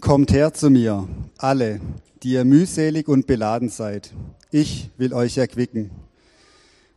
[0.00, 1.78] Kommt her zu mir, alle,
[2.22, 4.12] die ihr mühselig und beladen seid.
[4.50, 5.90] Ich will euch erquicken.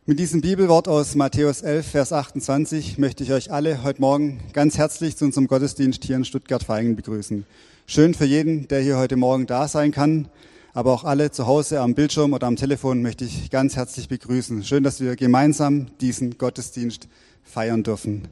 [0.06, 4.78] Mit diesem Bibelwort aus Matthäus 11, Vers 28 möchte ich euch alle heute Morgen ganz
[4.78, 7.44] herzlich zu unserem Gottesdienst hier in Stuttgart-Feingen begrüßen.
[7.86, 10.30] Schön für jeden, der hier heute Morgen da sein kann,
[10.72, 14.64] aber auch alle zu Hause am Bildschirm oder am Telefon möchte ich ganz herzlich begrüßen.
[14.64, 17.08] Schön, dass wir gemeinsam diesen Gottesdienst
[17.42, 18.28] feiern dürfen.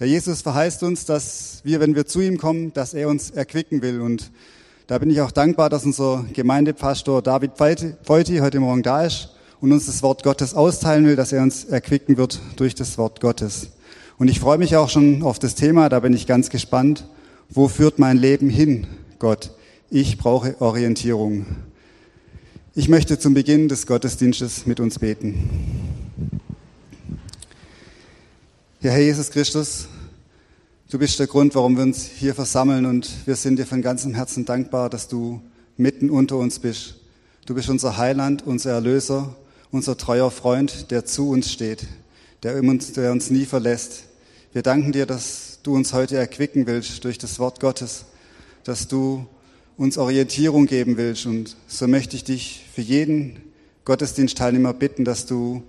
[0.00, 3.82] Herr Jesus verheißt uns, dass wir, wenn wir zu ihm kommen, dass er uns erquicken
[3.82, 4.00] will.
[4.00, 4.30] Und
[4.86, 9.28] da bin ich auch dankbar, dass unser Gemeindepastor David Feuti heute Morgen da ist
[9.60, 13.20] und uns das Wort Gottes austeilen will, dass er uns erquicken wird durch das Wort
[13.20, 13.72] Gottes.
[14.16, 17.06] Und ich freue mich auch schon auf das Thema, da bin ich ganz gespannt.
[17.50, 18.86] Wo führt mein Leben hin,
[19.18, 19.50] Gott?
[19.90, 21.44] Ich brauche Orientierung.
[22.74, 25.50] Ich möchte zum Beginn des Gottesdienstes mit uns beten.
[28.82, 29.88] Ja, Herr Jesus Christus,
[30.88, 34.14] du bist der Grund, warum wir uns hier versammeln und wir sind dir von ganzem
[34.14, 35.42] Herzen dankbar, dass du
[35.76, 36.94] mitten unter uns bist.
[37.44, 39.36] Du bist unser Heiland, unser Erlöser,
[39.70, 41.86] unser treuer Freund, der zu uns steht,
[42.42, 44.04] der uns, der uns nie verlässt.
[44.54, 48.06] Wir danken dir, dass du uns heute erquicken willst durch das Wort Gottes,
[48.64, 49.26] dass du
[49.76, 53.40] uns Orientierung geben willst und so möchte ich dich für jeden
[53.84, 55.64] Gottesdienstteilnehmer bitten, dass du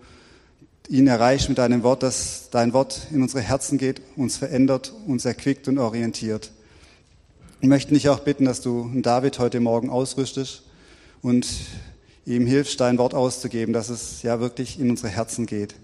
[0.91, 5.23] ihn erreichst mit deinem Wort, dass dein Wort in unsere Herzen geht, uns verändert, uns
[5.23, 6.51] erquickt und orientiert.
[7.61, 10.63] Ich möchte dich auch bitten, dass du David heute Morgen ausrüstest
[11.21, 11.47] und
[12.25, 15.75] ihm hilfst, dein Wort auszugeben, dass es ja wirklich in unsere Herzen geht.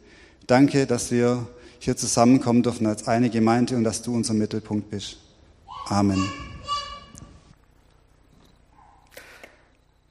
[0.45, 1.47] Danke, dass wir
[1.79, 5.19] hier zusammenkommen dürfen als eine Gemeinde und dass du unser Mittelpunkt bist.
[5.85, 6.21] Amen.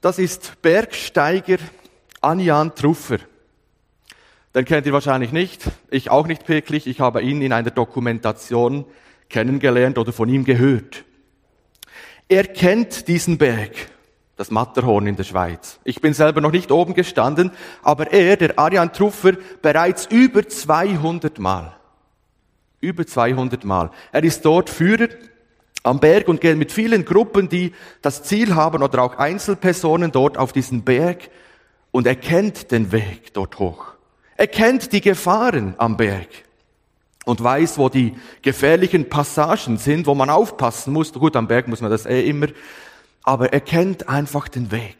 [0.01, 1.57] Das ist Bergsteiger
[2.19, 3.19] Anjan Truffer.
[4.57, 6.87] Den kennt ihr wahrscheinlich nicht, ich auch nicht wirklich.
[6.87, 8.85] Ich habe ihn in einer Dokumentation
[9.29, 11.05] kennengelernt oder von ihm gehört.
[12.27, 13.73] Er kennt diesen Berg,
[14.35, 15.79] das Matterhorn in der Schweiz.
[15.83, 17.51] Ich bin selber noch nicht oben gestanden,
[17.83, 21.73] aber er, der Arian Truffer, bereits über 200 Mal.
[22.81, 23.91] Über 200 Mal.
[24.11, 25.09] Er ist dort Führer
[25.83, 30.35] am Berg und geht mit vielen Gruppen, die das Ziel haben oder auch Einzelpersonen dort
[30.35, 31.29] auf diesen Berg
[31.91, 33.96] und er kennt den Weg dort hoch.
[34.37, 36.27] Er kennt die Gefahren am Berg
[37.25, 41.11] und weiß, wo die gefährlichen Passagen sind, wo man aufpassen muss.
[41.11, 42.47] Gut, am Berg muss man das eh immer,
[43.23, 44.95] aber er kennt einfach den Weg.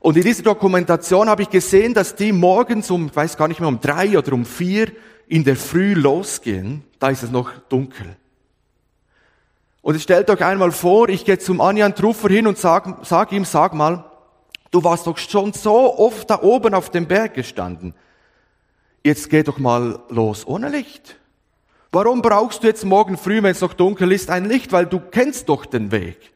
[0.00, 3.60] Und in dieser Dokumentation habe ich gesehen, dass die morgens um, ich weiß gar nicht
[3.60, 4.90] mehr, um drei oder um vier
[5.28, 6.82] in der Früh losgehen.
[6.98, 8.16] Da ist es noch dunkel.
[9.82, 13.44] Und stellt euch einmal vor, ich gehe zum Anjan Truffer hin und sag, sag ihm,
[13.44, 14.09] sag mal,
[14.70, 17.94] Du warst doch schon so oft da oben auf dem Berg gestanden.
[19.02, 21.16] Jetzt geh doch mal los ohne Licht.
[21.92, 24.70] Warum brauchst du jetzt morgen früh, wenn es noch dunkel ist, ein Licht?
[24.70, 26.32] Weil du kennst doch den Weg.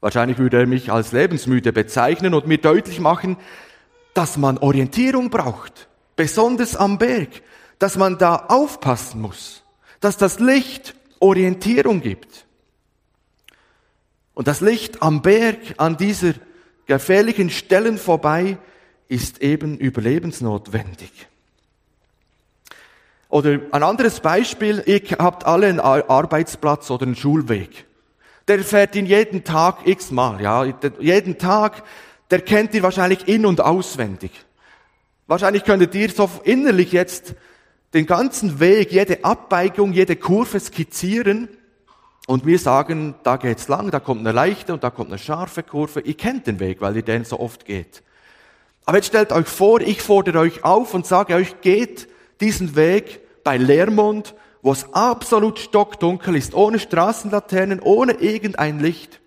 [0.00, 3.36] Wahrscheinlich würde er mich als lebensmüde bezeichnen und mir deutlich machen,
[4.14, 7.42] dass man Orientierung braucht, besonders am Berg,
[7.78, 9.62] dass man da aufpassen muss,
[10.00, 12.46] dass das Licht Orientierung gibt.
[14.34, 16.34] Und das Licht am Berg, an dieser
[16.92, 18.58] gefährlichen Stellen vorbei
[19.08, 21.10] ist eben überlebensnotwendig.
[23.30, 27.86] Oder ein anderes Beispiel, ihr habt alle einen Arbeitsplatz oder einen Schulweg.
[28.46, 30.66] Der fährt ihn jeden Tag x-mal, ja,
[31.00, 31.82] jeden Tag,
[32.30, 34.32] der kennt ihr wahrscheinlich in- und auswendig.
[35.26, 37.34] Wahrscheinlich könntet ihr so innerlich jetzt
[37.94, 41.48] den ganzen Weg, jede Abbeigung, jede Kurve skizzieren
[42.26, 45.62] und wir sagen, da geht's lang, da kommt eine leichte und da kommt eine scharfe
[45.62, 46.00] Kurve.
[46.00, 48.02] Ihr kennt den Weg, weil ihr den so oft geht.
[48.84, 52.08] Aber jetzt stellt euch vor, ich fordere euch auf und sage euch, geht
[52.40, 59.20] diesen Weg bei Leermond, wo es absolut stockdunkel ist, ohne Straßenlaternen, ohne irgendein Licht.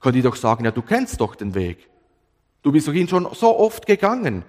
[0.00, 1.88] Könnt ihr doch sagen, ja, du kennst doch den Weg.
[2.62, 4.44] Du bist doch ihn schon so oft gegangen.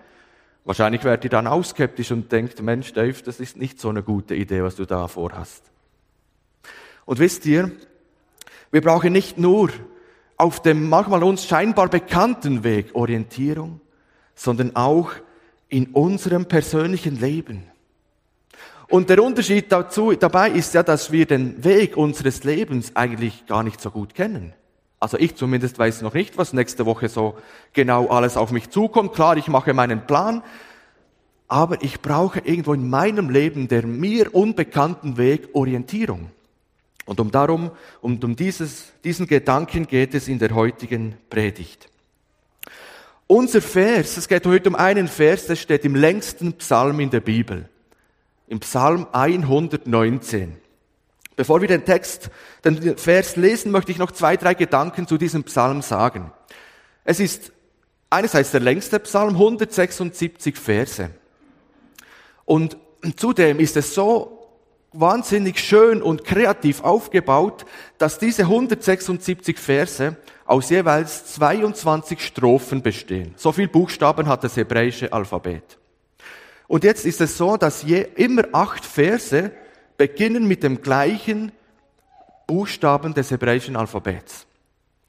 [0.66, 4.04] Wahrscheinlich werdet ihr dann auch skeptisch und denkt, Mensch, Dave, das ist nicht so eine
[4.04, 5.73] gute Idee, was du da vorhast.
[7.06, 7.72] Und wisst ihr,
[8.72, 9.70] wir brauchen nicht nur
[10.38, 13.80] auf dem manchmal uns scheinbar bekannten Weg Orientierung,
[14.36, 15.12] sondern auch
[15.70, 17.64] in unserem persönlichen Leben.
[18.88, 23.64] Und der Unterschied dazu, dabei ist ja, dass wir den Weg unseres Lebens eigentlich gar
[23.64, 24.54] nicht so gut kennen.
[25.00, 27.36] Also ich zumindest weiß noch nicht, was nächste Woche so
[27.74, 29.14] genau alles auf mich zukommt.
[29.14, 30.44] Klar, ich mache meinen Plan,
[31.48, 36.30] aber ich brauche irgendwo in meinem Leben der mir unbekannten Weg Orientierung.
[37.06, 37.72] Und um darum,
[38.02, 41.90] und um dieses, diesen Gedanken geht es in der heutigen Predigt.
[43.28, 47.22] Unser Vers, es geht heute um einen Vers, der steht im längsten Psalm in der
[47.22, 47.68] Bibel.
[48.48, 50.58] Im Psalm 119.
[51.36, 52.30] Bevor wir den Text,
[52.64, 56.32] den Vers lesen, möchte ich noch zwei, drei Gedanken zu diesem Psalm sagen.
[57.06, 57.52] Es ist
[58.10, 61.10] einerseits der längste Psalm, 176 Verse.
[62.46, 62.78] Und
[63.16, 64.43] zudem ist es so
[64.94, 67.66] wahnsinnig schön und kreativ aufgebaut,
[67.98, 73.34] dass diese 176 Verse aus jeweils 22 Strophen bestehen.
[73.38, 75.78] So viel Buchstaben hat das hebräische Alphabet.
[76.68, 79.52] Und jetzt ist es so, dass je, immer acht Verse
[79.98, 81.52] beginnen mit dem gleichen
[82.48, 84.46] Buchstaben des hebräischen Alphabets.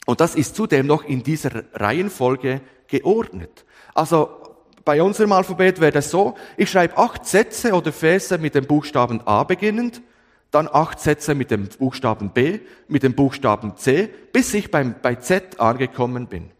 [0.06, 3.64] Und das ist zudem noch in dieser Reihenfolge geordnet.
[3.94, 4.43] Also
[4.84, 9.20] bei unserem Alphabet wäre das so, ich schreibe acht Sätze oder Verse mit dem Buchstaben
[9.26, 10.02] A beginnend,
[10.50, 15.16] dann acht Sätze mit dem Buchstaben B, mit dem Buchstaben C, bis ich beim, bei
[15.16, 16.50] Z angekommen bin.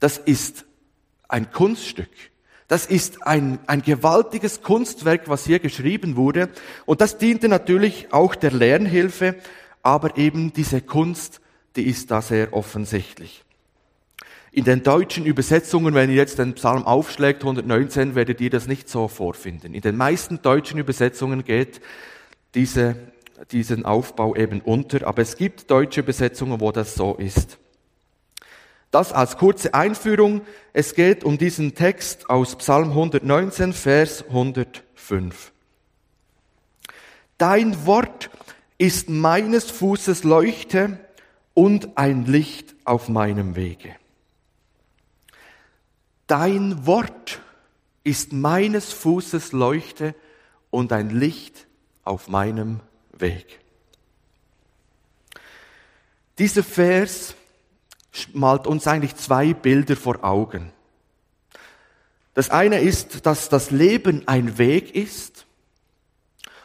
[0.00, 0.64] Das ist
[1.28, 2.10] ein Kunststück.
[2.66, 6.48] Das ist ein, ein gewaltiges Kunstwerk, was hier geschrieben wurde.
[6.86, 9.36] Und das diente natürlich auch der Lernhilfe,
[9.82, 11.40] aber eben diese Kunst,
[11.76, 13.44] die ist da sehr offensichtlich.
[14.52, 18.88] In den deutschen Übersetzungen, wenn ihr jetzt den Psalm aufschlägt, 119, werdet ihr das nicht
[18.88, 19.74] so vorfinden.
[19.74, 21.80] In den meisten deutschen Übersetzungen geht
[22.54, 22.96] diese,
[23.52, 27.58] diesen Aufbau eben unter, aber es gibt deutsche Übersetzungen, wo das so ist.
[28.90, 30.40] Das als kurze Einführung.
[30.72, 35.52] Es geht um diesen Text aus Psalm 119, Vers 105.
[37.38, 38.30] Dein Wort
[38.78, 40.98] ist meines Fußes Leuchte
[41.54, 43.94] und ein Licht auf meinem Wege.
[46.30, 47.40] Dein Wort
[48.04, 50.14] ist meines Fußes Leuchte
[50.70, 51.66] und ein Licht
[52.04, 52.78] auf meinem
[53.18, 53.58] Weg.
[56.38, 57.34] Dieser Vers
[58.32, 60.70] malt uns eigentlich zwei Bilder vor Augen.
[62.34, 65.46] Das eine ist, dass das Leben ein Weg ist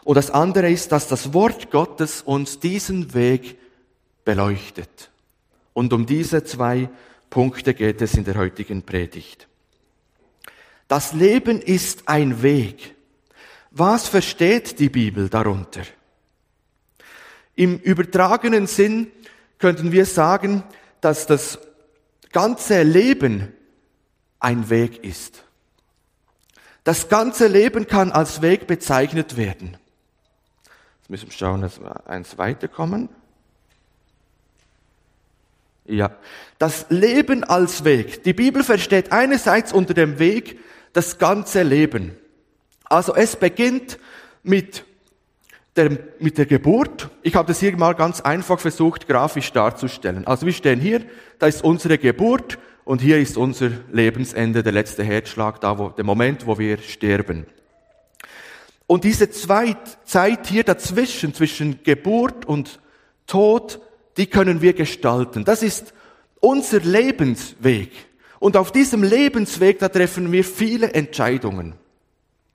[0.04, 3.58] und das andere ist, dass das Wort Gottes uns diesen Weg
[4.26, 5.10] beleuchtet.
[5.74, 6.88] Und um diese zwei
[7.32, 9.48] Punkte geht es in der heutigen Predigt.
[10.88, 12.96] Das Leben ist ein Weg.
[13.72, 15.84] Was versteht die Bibel darunter?
[17.56, 19.12] Im übertragenen Sinn
[19.58, 20.64] könnten wir sagen,
[21.02, 21.60] dass das
[22.32, 23.54] ganze Leben
[24.40, 25.44] ein Weg ist.
[26.84, 29.78] Das ganze Leben kann als Weg bezeichnet werden.
[31.00, 33.10] Jetzt müssen wir schauen, dass wir eins weiterkommen.
[35.88, 36.18] Ja,
[36.58, 38.24] das Leben als Weg.
[38.24, 40.60] Die Bibel versteht einerseits unter dem Weg
[40.94, 42.16] das ganze Leben.
[42.86, 44.00] Also es beginnt
[44.42, 44.84] mit
[45.76, 47.10] der, mit der Geburt.
[47.22, 50.26] Ich habe das hier mal ganz einfach versucht, grafisch darzustellen.
[50.26, 51.02] Also wir stehen hier,
[51.40, 56.06] da ist unsere Geburt und hier ist unser Lebensende, der letzte Herzschlag, da wo, der
[56.06, 57.46] Moment, wo wir sterben.
[58.88, 62.80] Und diese Zeit hier dazwischen, zwischen Geburt und
[63.28, 63.82] Tod,
[64.18, 65.46] die können wir gestalten.
[65.46, 65.94] Das ist
[66.40, 67.92] unser Lebensweg.
[68.40, 71.74] Und auf diesem Lebensweg, da treffen wir viele Entscheidungen.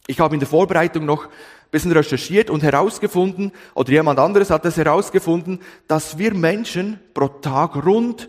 [0.06, 1.28] Ich habe in der Vorbereitung noch
[1.70, 7.76] bisschen recherchiert und herausgefunden, oder jemand anderes hat es herausgefunden, dass wir Menschen pro Tag
[7.84, 8.28] rund,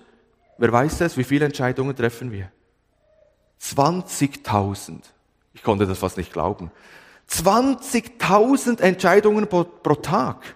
[0.58, 2.52] wer weiß es, wie viele Entscheidungen treffen wir?
[3.62, 5.00] 20.000.
[5.54, 6.72] Ich konnte das fast nicht glauben.
[7.30, 10.56] 20.000 Entscheidungen pro, pro Tag.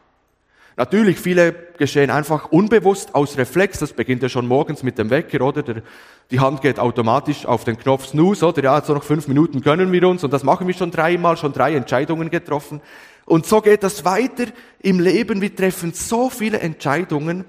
[0.78, 3.80] Natürlich, viele geschehen einfach unbewusst aus Reflex.
[3.80, 5.64] Das beginnt ja schon morgens mit dem Wecker, oder?
[5.64, 5.84] Der,
[6.32, 8.64] die Hand geht automatisch auf den Knopf Snooze, oder?
[8.64, 10.24] Ja, so noch fünf Minuten können wir uns.
[10.24, 12.82] Und das machen wir schon dreimal, schon drei Entscheidungen getroffen.
[13.26, 14.46] Und so geht das weiter
[14.82, 15.42] im Leben.
[15.42, 17.46] Wir treffen so viele Entscheidungen.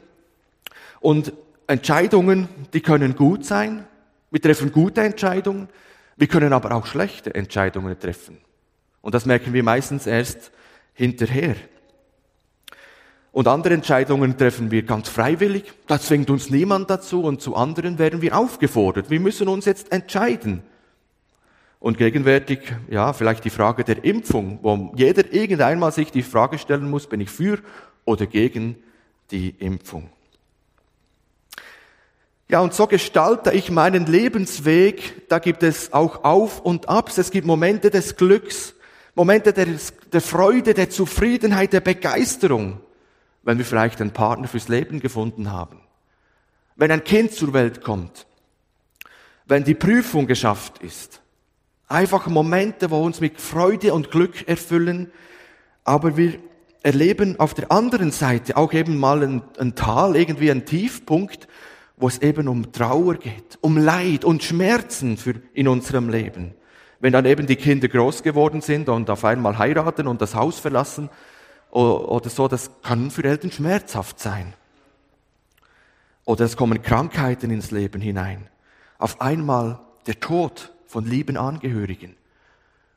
[1.01, 1.33] Und
[1.67, 3.87] Entscheidungen, die können gut sein.
[4.31, 5.69] Wir treffen gute Entscheidungen.
[6.17, 8.39] Wir können aber auch schlechte Entscheidungen treffen.
[9.03, 10.51] Und das merken wir meistens erst
[10.95, 11.57] hinterher.
[13.37, 15.65] Und andere Entscheidungen treffen wir ganz freiwillig.
[15.87, 19.11] Da zwingt uns niemand dazu und zu anderen werden wir aufgefordert.
[19.11, 20.63] Wir müssen uns jetzt entscheiden.
[21.79, 26.89] Und gegenwärtig, ja, vielleicht die Frage der Impfung, wo jeder irgendeinmal sich die Frage stellen
[26.89, 27.59] muss, bin ich für
[28.07, 28.77] oder gegen
[29.31, 30.09] die Impfung?
[32.49, 35.29] Ja, und so gestalte ich meinen Lebensweg.
[35.29, 37.19] Da gibt es auch Auf und Abs.
[37.19, 38.75] Es gibt Momente des Glücks,
[39.15, 39.67] Momente der,
[40.11, 42.81] der Freude, der Zufriedenheit, der Begeisterung
[43.47, 45.79] wenn wir vielleicht einen Partner fürs Leben gefunden haben,
[46.75, 48.27] wenn ein Kind zur Welt kommt,
[49.47, 51.23] wenn die Prüfung geschafft ist.
[51.87, 55.13] Einfach Momente, wo uns mit Freude und Glück erfüllen,
[55.85, 56.41] aber wir
[56.83, 61.47] erleben auf der anderen Seite auch eben mal ein, ein Tal, irgendwie ein Tiefpunkt,
[61.97, 66.55] wo es eben um Trauer geht, um Leid und Schmerzen für, in unserem Leben.
[66.99, 70.59] Wenn dann eben die Kinder groß geworden sind und auf einmal heiraten und das Haus
[70.59, 71.11] verlassen
[71.77, 74.55] oder so, das kann für Eltern schmerzhaft sein.
[76.25, 78.49] Oder es kommen Krankheiten ins Leben hinein.
[78.99, 82.17] Auf einmal der Tod von lieben Angehörigen.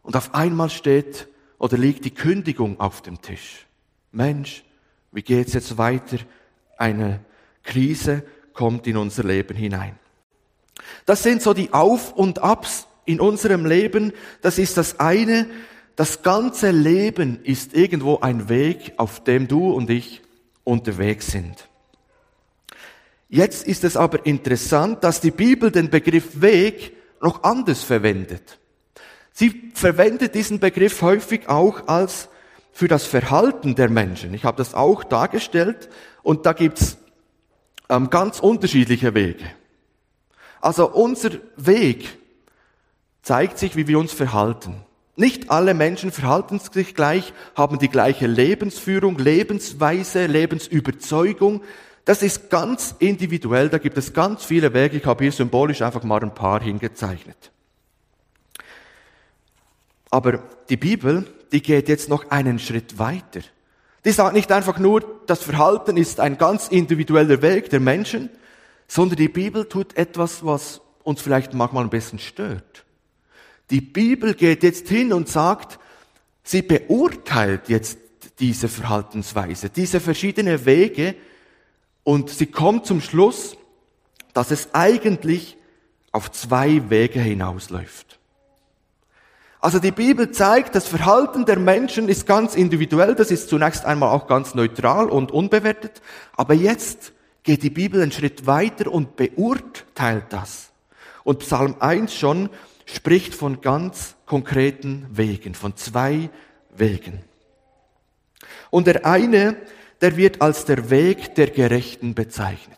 [0.02, 3.68] Und auf einmal steht oder liegt die Kündigung auf dem Tisch.
[4.12, 4.64] Mensch,
[5.12, 6.18] wie geht's jetzt weiter?
[6.78, 7.20] Eine
[7.64, 10.00] Krise kommt in unser Leben hinein.
[11.06, 14.14] Das sind so die Auf und Abs in unserem Leben.
[14.42, 15.48] Das ist das eine.
[16.00, 20.22] Das ganze Leben ist irgendwo ein Weg, auf dem du und ich
[20.64, 21.68] unterwegs sind.
[23.28, 28.60] Jetzt ist es aber interessant, dass die Bibel den Begriff Weg noch anders verwendet.
[29.34, 32.30] Sie verwendet diesen Begriff häufig auch als
[32.72, 34.34] für das Verhalten der Menschen.
[34.34, 35.90] Ich habe das auch dargestellt
[36.24, 36.98] und da gibt's
[37.90, 39.52] ähm, ganz unterschiedliche Wege.
[40.62, 42.08] Also unser Weg
[43.22, 44.86] zeigt sich, wie wir uns verhalten.
[45.20, 51.62] Nicht alle Menschen verhalten sich gleich, haben die gleiche Lebensführung, Lebensweise, Lebensüberzeugung.
[52.06, 54.96] Das ist ganz individuell, da gibt es ganz viele Wege.
[54.96, 57.52] Ich habe hier symbolisch einfach mal ein paar hingezeichnet.
[60.10, 63.42] Aber die Bibel, die geht jetzt noch einen Schritt weiter.
[64.06, 68.30] Die sagt nicht einfach nur, das Verhalten ist ein ganz individueller Weg der Menschen,
[68.88, 72.86] sondern die Bibel tut etwas, was uns vielleicht manchmal ein bisschen stört.
[73.70, 75.80] Die Bibel geht jetzt hin und sagt,
[76.44, 78.00] sie beurteilt jetzt
[78.40, 81.16] diese Verhaltensweise, diese verschiedenen Wege
[82.04, 83.58] und sie kommt zum Schluss,
[84.34, 85.58] dass es eigentlich
[86.12, 88.20] auf zwei Wege hinausläuft.
[89.62, 94.10] Also die Bibel zeigt, das Verhalten der Menschen ist ganz individuell, das ist zunächst einmal
[94.10, 96.02] auch ganz neutral und unbewertet,
[96.36, 97.12] aber jetzt
[97.44, 100.72] geht die Bibel einen Schritt weiter und beurteilt das.
[101.24, 102.50] Und Psalm 1 schon
[102.96, 106.30] spricht von ganz konkreten Wegen, von zwei
[106.76, 107.22] Wegen.
[108.70, 109.56] Und der eine,
[110.02, 112.78] der wird als der Weg der Gerechten bezeichnet.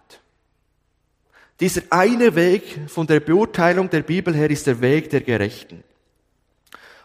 [1.60, 5.84] Dieser eine Weg von der Beurteilung der Bibel her ist der Weg der Gerechten.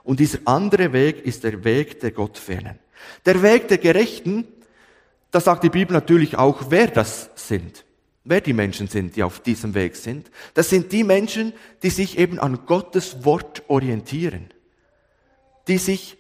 [0.02, 2.78] Und dieser andere Weg ist der Weg der Gottfernen.
[3.26, 4.46] Der Weg der Gerechten,
[5.30, 7.85] da sagt die Bibel natürlich auch, wer das sind
[8.26, 10.30] wer die Menschen sind, die auf diesem Weg sind.
[10.54, 11.52] Das sind die Menschen,
[11.82, 14.50] die sich eben an Gottes Wort orientieren,
[15.68, 16.18] die sich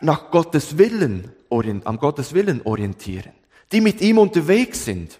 [0.00, 3.32] nach Gottes Willen, an Gottes Willen orientieren,
[3.72, 5.18] die mit ihm unterwegs sind.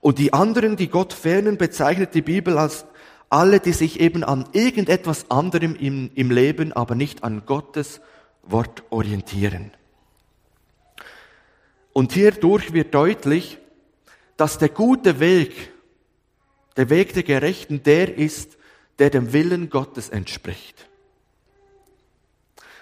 [0.00, 2.84] Und die anderen, die Gott fernen, bezeichnet die Bibel als
[3.30, 8.00] alle, die sich eben an irgendetwas anderem im, im Leben, aber nicht an Gottes
[8.42, 9.70] Wort orientieren.
[11.92, 13.58] Und hierdurch wird deutlich,
[14.36, 15.72] dass der gute Weg,
[16.76, 18.56] der Weg der Gerechten, der ist,
[18.98, 20.88] der dem Willen Gottes entspricht.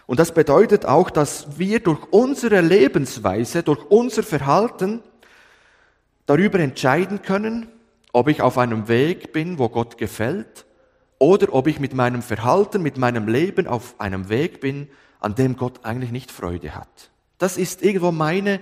[0.07, 5.03] Und das bedeutet auch, dass wir durch unsere Lebensweise, durch unser Verhalten
[6.27, 7.69] darüber entscheiden können,
[8.13, 10.67] ob ich auf einem Weg bin, wo Gott gefällt,
[11.19, 14.89] oder ob ich mit meinem Verhalten, mit meinem Leben auf einem Weg bin,
[15.21, 17.11] an dem Gott eigentlich nicht Freude hat.
[17.39, 18.61] Das ist irgendwo meine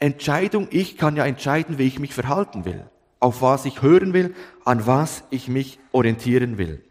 [0.00, 2.84] Entscheidung, ich kann ja entscheiden, wie ich mich verhalten will,
[3.20, 6.84] auf was ich hören will, an was ich mich orientieren will.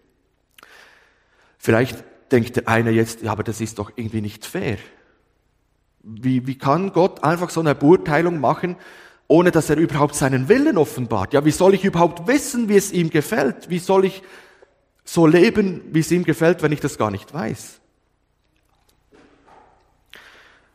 [1.57, 4.77] Vielleicht denkt der eine jetzt, ja, aber das ist doch irgendwie nicht fair.
[6.03, 8.75] Wie, wie kann Gott einfach so eine Beurteilung machen,
[9.27, 11.33] ohne dass er überhaupt seinen Willen offenbart?
[11.33, 13.69] Ja, wie soll ich überhaupt wissen, wie es ihm gefällt?
[13.69, 14.23] Wie soll ich
[15.03, 17.79] so leben, wie es ihm gefällt, wenn ich das gar nicht weiß?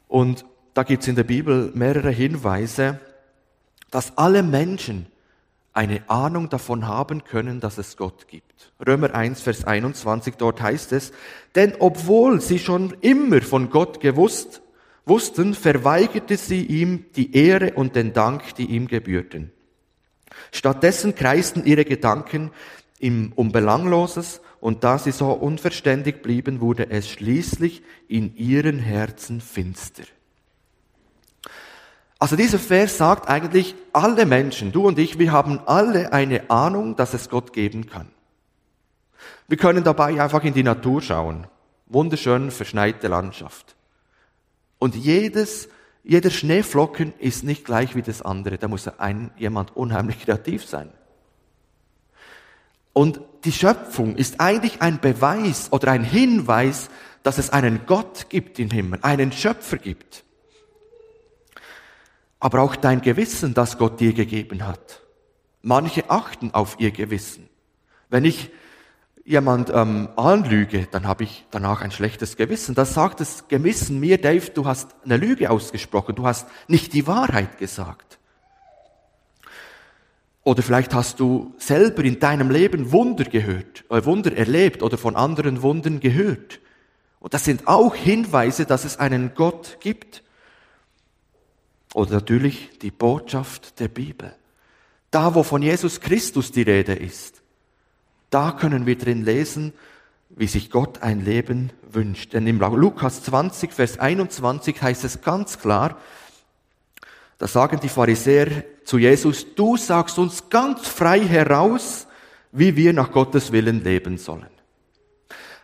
[0.09, 2.99] Und da gibt es in der Bibel mehrere Hinweise,
[3.91, 5.07] dass alle Menschen
[5.73, 8.73] eine Ahnung davon haben können, dass es Gott gibt.
[8.87, 11.13] Römer 1, Vers 21, dort heißt es,
[11.55, 14.63] denn obwohl sie schon immer von Gott gewusst,
[15.07, 19.51] wussten, verweigerte sie ihm die Ehre und den Dank, die ihm gebührten.
[20.53, 22.51] Stattdessen kreisten ihre Gedanken
[22.99, 29.41] im, um Belangloses und da sie so unverständig blieben, wurde es schließlich in ihren Herzen
[29.41, 30.05] finster.
[32.23, 36.95] Also dieser Vers sagt eigentlich, alle Menschen, du und ich, wir haben alle eine Ahnung,
[36.95, 38.07] dass es Gott geben kann.
[39.49, 41.49] Wir können dabei einfach in die Natur schauen.
[41.87, 43.75] Wunderschön verschneite Landschaft.
[44.79, 45.69] Und jedes,
[46.05, 48.57] jeder Schneeflocken ist nicht gleich wie das andere.
[48.57, 50.91] Da muss ein, jemand unheimlich kreativ sein.
[52.93, 56.89] Und die Schöpfung ist eigentlich ein Beweis oder ein Hinweis,
[57.25, 60.23] dass es einen Gott gibt im Himmel, einen Schöpfer gibt
[62.43, 65.01] aber auch dein Gewissen, das Gott dir gegeben hat.
[65.63, 67.49] Manche achten auf ihr Gewissen.
[68.11, 68.51] Wenn ich
[69.25, 72.75] jemand ähm, anlüge, dann habe ich danach ein schlechtes Gewissen.
[72.75, 77.07] Das sagt das Gewissen mir, Dave, du hast eine Lüge ausgesprochen, du hast nicht die
[77.07, 78.19] Wahrheit gesagt.
[80.43, 85.15] Oder vielleicht hast du selber in deinem Leben Wunder gehört, äh, Wunder erlebt oder von
[85.15, 86.59] anderen Wundern gehört.
[87.21, 90.22] Und das sind auch Hinweise, dass es einen Gott gibt.
[91.95, 94.35] Oder natürlich die Botschaft der Bibel.
[95.11, 97.43] Da, wo von Jesus Christus die Rede ist.
[98.31, 99.75] Da können wir drin lesen,
[100.31, 102.33] wie sich Gott ein Leben wünscht.
[102.33, 105.99] Denn im Lukas 20, Vers 21 heißt es ganz klar,
[107.37, 112.07] da sagen die Pharisäer zu Jesus, du sagst uns ganz frei heraus,
[112.53, 114.47] wie wir nach Gottes Willen leben sollen.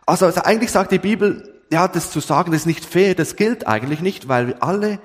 [0.05, 3.37] Also, also eigentlich sagt die Bibel, ja, das zu sagen, das ist nicht fair, das
[3.37, 4.99] gilt eigentlich nicht, weil alle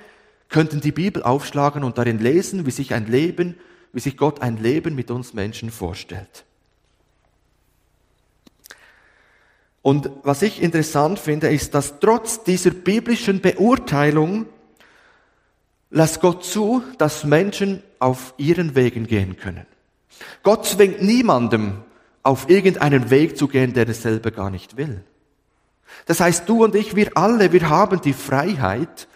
[0.54, 3.58] könnten die Bibel aufschlagen und darin lesen, wie sich ein Leben,
[3.92, 6.46] wie sich Gott ein Leben mit uns Menschen vorstellt.
[9.82, 14.46] Und was ich interessant finde, ist, dass trotz dieser biblischen Beurteilung
[15.90, 19.66] lässt Gott zu, dass Menschen auf ihren Wegen gehen können.
[20.44, 21.80] Gott zwingt niemandem,
[22.22, 25.04] auf irgendeinen Weg zu gehen, der es selber gar nicht will.
[26.06, 29.08] Das heißt, du und ich, wir alle, wir haben die Freiheit,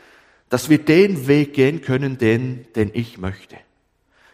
[0.50, 3.58] dass wir den Weg gehen können, den, den ich möchte.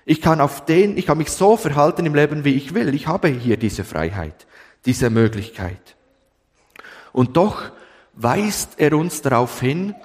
[0.06, 2.94] Ich kann auf den, ich kann mich so verhalten im Leben, wie ich will.
[2.94, 4.46] Ich habe hier diese Freiheit,
[4.86, 5.96] diese Möglichkeit.
[7.14, 7.72] Und doch
[8.14, 9.96] weist er uns darauf hin,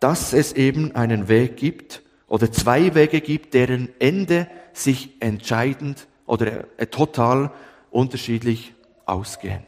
[0.00, 6.64] dass es eben einen Weg gibt oder zwei Wege gibt, deren Ende sich entscheidend oder
[6.76, 7.50] äh, total
[7.90, 8.74] unterschiedlich
[9.06, 9.64] ausgehen.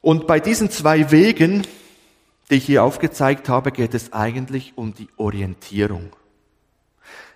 [0.00, 1.66] Und bei diesen zwei Wegen,
[2.50, 6.16] die ich hier aufgezeigt habe, geht es eigentlich um die Orientierung.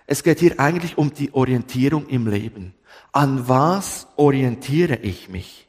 [0.05, 2.73] Es geht hier eigentlich um die Orientierung im Leben.
[3.11, 5.67] An was orientiere ich mich?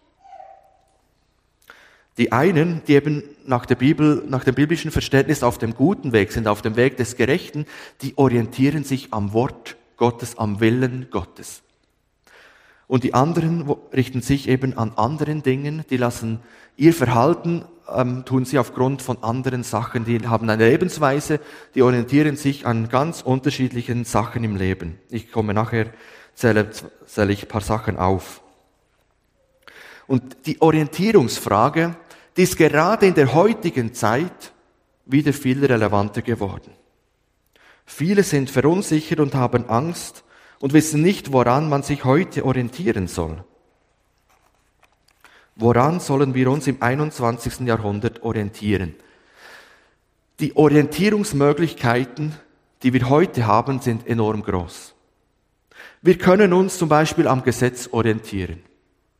[2.16, 6.32] Die einen, die eben nach der Bibel, nach dem biblischen Verständnis auf dem guten Weg
[6.32, 7.66] sind, auf dem Weg des Gerechten,
[8.02, 11.63] die orientieren sich am Wort Gottes, am Willen Gottes.
[12.94, 16.38] Und die anderen richten sich eben an anderen Dingen, die lassen
[16.76, 21.40] ihr Verhalten, ähm, tun sie aufgrund von anderen Sachen, die haben eine Lebensweise,
[21.74, 25.00] die orientieren sich an ganz unterschiedlichen Sachen im Leben.
[25.10, 25.86] Ich komme nachher,
[26.36, 26.70] zähle,
[27.04, 28.40] zähle ich ein paar Sachen auf.
[30.06, 31.96] Und die Orientierungsfrage,
[32.36, 34.52] die ist gerade in der heutigen Zeit
[35.04, 36.70] wieder viel relevanter geworden.
[37.86, 40.22] Viele sind verunsichert und haben Angst
[40.64, 43.44] und wissen nicht, woran man sich heute orientieren soll.
[45.56, 47.60] Woran sollen wir uns im 21.
[47.66, 48.94] Jahrhundert orientieren?
[50.40, 52.34] Die Orientierungsmöglichkeiten,
[52.82, 54.94] die wir heute haben, sind enorm groß.
[56.00, 58.62] Wir können uns zum Beispiel am Gesetz orientieren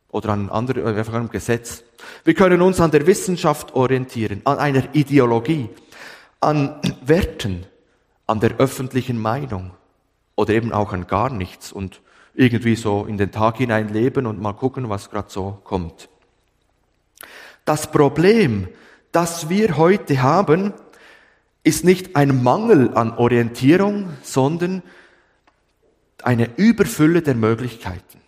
[0.09, 1.83] oder an anderen, einfach einem Gesetz.
[2.23, 5.69] Wir können uns an der Wissenschaft orientieren, an einer Ideologie,
[6.39, 7.67] an Werten,
[8.25, 9.73] an der öffentlichen Meinung
[10.35, 12.01] oder eben auch an gar nichts und
[12.33, 16.09] irgendwie so in den Tag hinein leben und mal gucken, was gerade so kommt.
[17.63, 18.67] Das Problem,
[19.11, 20.73] das wir heute haben,
[21.63, 24.83] ist nicht ein Mangel an Orientierung, sondern
[26.21, 28.19] eine Überfülle der Möglichkeiten.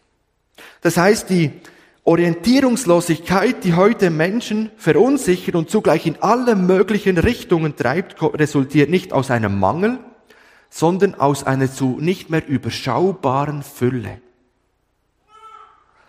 [0.81, 1.51] Das heißt, die
[2.03, 9.29] Orientierungslosigkeit, die heute Menschen verunsichert und zugleich in alle möglichen Richtungen treibt, resultiert nicht aus
[9.29, 9.99] einem Mangel,
[10.69, 14.21] sondern aus einer zu nicht mehr überschaubaren Fülle.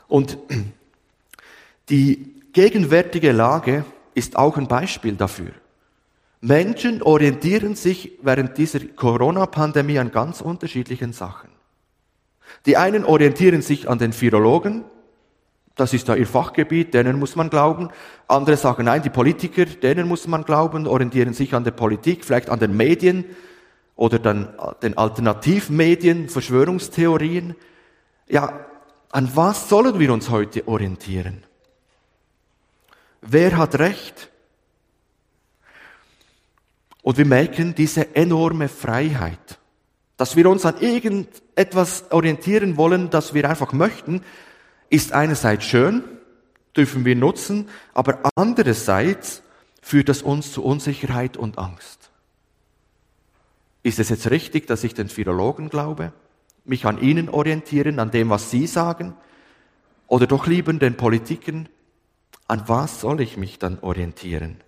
[0.09, 0.38] Und
[1.88, 5.53] die gegenwärtige Lage ist auch ein Beispiel dafür.
[6.40, 11.51] Menschen orientieren sich während dieser Corona-Pandemie an ganz unterschiedlichen Sachen.
[12.66, 14.85] Die einen orientieren sich an den Virologen,
[15.79, 17.90] das ist da ihr Fachgebiet, denen muss man glauben.
[18.27, 22.51] Andere sagen, nein, die Politiker, denen muss man glauben, orientieren sich an der Politik, vielleicht
[22.51, 23.25] an den Medien
[23.98, 27.56] oder dann den Alternativmedien, Verschwörungstheorien.
[28.28, 28.64] Ja,
[29.11, 31.42] an was sollen wir uns heute orientieren?
[33.20, 34.30] Wer hat Recht?
[37.02, 39.58] Und wir merken diese enorme Freiheit,
[40.16, 44.22] dass wir uns an irgendetwas orientieren wollen, das wir einfach möchten,
[44.90, 46.04] ist einerseits schön,
[46.76, 49.42] dürfen wir nutzen, aber andererseits
[49.82, 52.08] führt das uns zu Unsicherheit und Angst.
[53.88, 56.12] Ist es jetzt richtig, dass ich den Philologen glaube,
[56.66, 59.14] mich an ihnen orientieren, an dem, was sie sagen,
[60.07, 61.70] oder doch lieber den Politikern?
[62.48, 64.59] An was soll ich mich dann orientieren?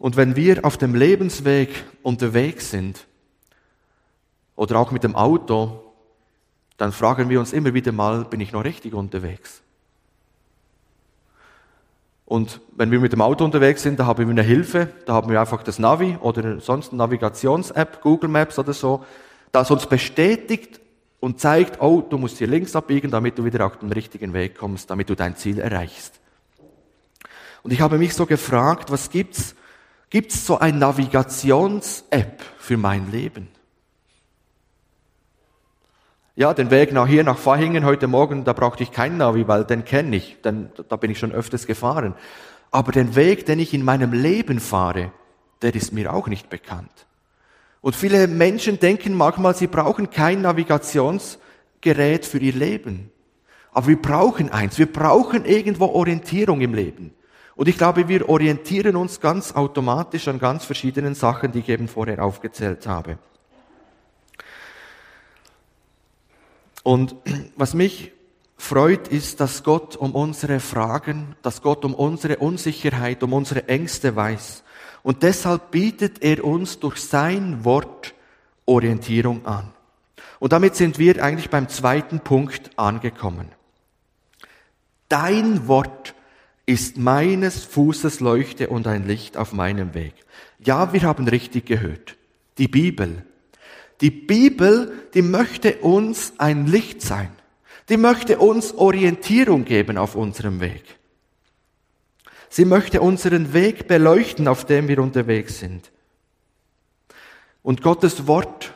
[0.00, 3.06] Und wenn wir auf dem Lebensweg unterwegs sind
[4.56, 5.84] oder auch mit dem Auto
[6.76, 9.62] dann fragen wir uns immer wieder mal, bin ich noch richtig unterwegs?
[12.26, 15.30] Und wenn wir mit dem Auto unterwegs sind, da haben wir eine Hilfe, da haben
[15.30, 19.04] wir einfach das Navi oder sonst eine Navigations-App, Google Maps oder so,
[19.52, 20.80] das uns bestätigt
[21.20, 24.58] und zeigt, oh, du musst hier links abbiegen, damit du wieder auf den richtigen Weg
[24.58, 26.20] kommst, damit du dein Ziel erreichst.
[27.62, 29.54] Und ich habe mich so gefragt, was gibt's?
[30.10, 33.48] Gibt's so ein Navigations-App für mein Leben?
[36.38, 39.64] Ja, den Weg nach hier, nach Fahingen heute Morgen, da brauchte ich keinen Navi, weil
[39.64, 42.14] den kenne ich, denn da bin ich schon öfters gefahren.
[42.70, 45.12] Aber den Weg, den ich in meinem Leben fahre,
[45.62, 47.06] der ist mir auch nicht bekannt.
[47.80, 53.10] Und viele Menschen denken manchmal, sie brauchen kein Navigationsgerät für ihr Leben.
[53.72, 54.76] Aber wir brauchen eins.
[54.76, 57.14] Wir brauchen irgendwo Orientierung im Leben.
[57.54, 61.88] Und ich glaube, wir orientieren uns ganz automatisch an ganz verschiedenen Sachen, die ich eben
[61.88, 63.16] vorher aufgezählt habe.
[66.86, 67.16] Und
[67.56, 68.12] was mich
[68.56, 74.14] freut, ist, dass Gott um unsere Fragen, dass Gott um unsere Unsicherheit, um unsere Ängste
[74.14, 74.62] weiß.
[75.02, 78.14] Und deshalb bietet er uns durch sein Wort
[78.66, 79.72] Orientierung an.
[80.38, 83.48] Und damit sind wir eigentlich beim zweiten Punkt angekommen.
[85.08, 86.14] Dein Wort
[86.66, 90.14] ist meines Fußes Leuchte und ein Licht auf meinem Weg.
[90.60, 92.14] Ja, wir haben richtig gehört.
[92.58, 93.24] Die Bibel
[94.00, 97.30] die Bibel, die möchte uns ein Licht sein.
[97.88, 100.82] Die möchte uns Orientierung geben auf unserem Weg.
[102.48, 105.90] Sie möchte unseren Weg beleuchten, auf dem wir unterwegs sind.
[107.62, 108.72] Und Gottes Wort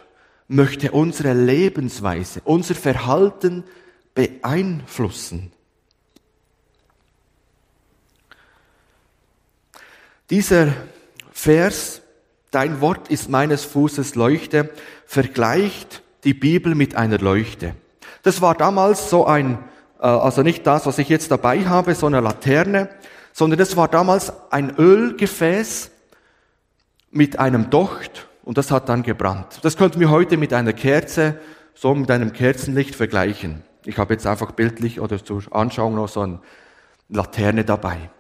[0.49, 3.65] möchte unsere Lebensweise, unser Verhalten
[4.15, 5.53] beeinflussen.
[10.29, 10.75] Dieser
[11.33, 12.03] Vers
[12.51, 14.71] Dein Wort ist meines Fußes Leuchte,
[15.07, 17.75] vergleicht die Bibel mit einer Leuchte.
[18.23, 19.59] Das war damals so ein,
[20.01, 22.89] äh, also nicht das, was ich jetzt dabei habe, so eine Laterne,
[23.33, 25.93] sondern das war damals ein Ölgefäß
[27.13, 29.61] mit einem Docht und das hat dann gebrannt.
[29.63, 31.39] Das könnten wir heute mit einer Kerze,
[31.75, 33.63] so mit einem Kerzenlicht vergleichen.
[33.85, 36.41] Ich habe jetzt einfach bildlich oder zur Anschauung noch so eine
[37.09, 38.11] Laterne dabei.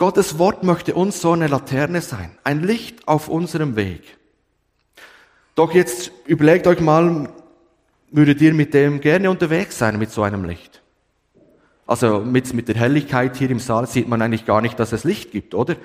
[0.00, 4.00] Gottes Wort möchte uns so eine Laterne sein, ein Licht auf unserem Weg.
[5.54, 7.28] Doch jetzt überlegt euch mal,
[8.10, 10.80] würdet ihr mit dem gerne unterwegs sein, mit so einem Licht?
[11.86, 15.04] Also mit, mit der Helligkeit hier im Saal sieht man eigentlich gar nicht, dass es
[15.04, 15.76] Licht gibt, oder?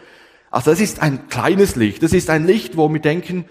[0.49, 2.01] Also es ist ein kleines Licht.
[2.01, 3.43] Das ist ein Licht, wo wir denken,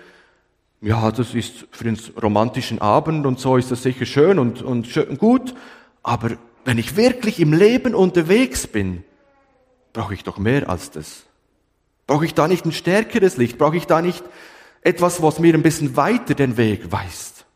[0.81, 4.87] ja, das ist für den romantischen Abend und so ist das sicher schön und, und
[4.87, 5.55] schön, gut.
[6.03, 6.31] Aber
[6.64, 9.05] wenn ich wirklich im Leben unterwegs bin,
[9.94, 11.22] brauche ich doch mehr als das.
[12.07, 13.57] Brauche ich da nicht ein stärkeres Licht?
[13.57, 14.22] Brauche ich da nicht
[14.83, 17.46] etwas, was mir ein bisschen weiter den Weg weist?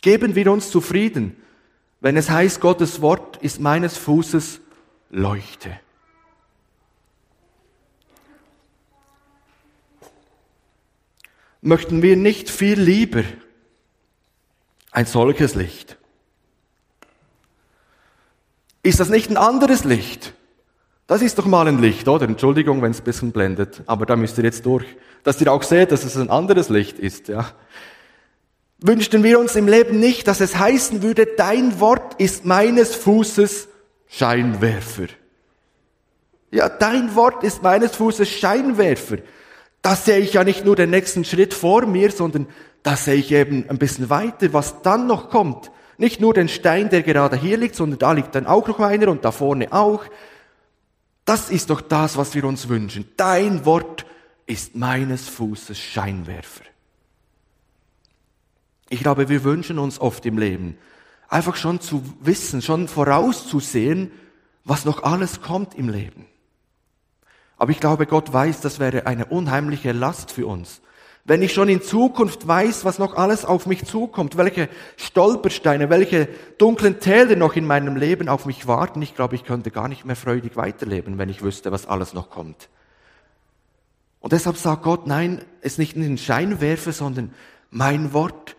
[0.00, 1.40] Geben wir uns zufrieden,
[2.00, 4.60] wenn es heißt, Gottes Wort ist meines Fußes
[5.10, 5.78] Leuchte.
[11.60, 13.24] Möchten wir nicht viel lieber
[14.92, 15.96] ein solches Licht?
[18.82, 20.35] Ist das nicht ein anderes Licht?
[21.06, 22.26] Das ist doch mal ein Licht, oder?
[22.26, 24.84] Entschuldigung, wenn es ein bisschen blendet, aber da müsst ihr jetzt durch,
[25.22, 27.46] dass ihr auch seht, dass es ein anderes Licht ist, ja.
[28.78, 33.68] Wünschten wir uns im Leben nicht, dass es heißen würde, dein Wort ist meines Fußes
[34.08, 35.06] Scheinwerfer.
[36.50, 39.18] Ja, dein Wort ist meines Fußes Scheinwerfer.
[39.82, 42.48] Da sehe ich ja nicht nur den nächsten Schritt vor mir, sondern
[42.82, 45.70] da sehe ich eben ein bisschen weiter, was dann noch kommt.
[45.98, 49.08] Nicht nur den Stein, der gerade hier liegt, sondern da liegt dann auch noch einer
[49.08, 50.04] und da vorne auch.
[51.26, 53.06] Das ist doch das, was wir uns wünschen.
[53.18, 54.06] Dein Wort
[54.46, 56.64] ist meines Fußes Scheinwerfer.
[58.88, 60.78] Ich glaube, wir wünschen uns oft im Leben
[61.28, 64.10] einfach schon zu wissen, schon vorauszusehen,
[64.64, 66.26] was noch alles kommt im Leben.
[67.56, 70.80] Aber ich glaube, Gott weiß, das wäre eine unheimliche Last für uns.
[71.26, 76.28] Wenn ich schon in Zukunft weiß, was noch alles auf mich zukommt, welche Stolpersteine, welche
[76.56, 80.04] dunklen Täler noch in meinem Leben auf mich warten, ich glaube, ich könnte gar nicht
[80.04, 82.68] mehr freudig weiterleben, wenn ich wüsste, was alles noch kommt.
[84.20, 87.34] Und deshalb sagt Gott, nein, es nicht ein Scheinwerfer, sondern
[87.70, 88.54] mein Wort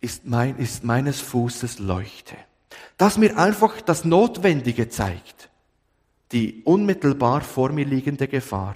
[0.00, 2.34] ist, mein, ist meines Fußes Leuchte.
[2.96, 5.48] Das mir einfach das Notwendige zeigt,
[6.32, 8.74] die unmittelbar vor mir liegende Gefahr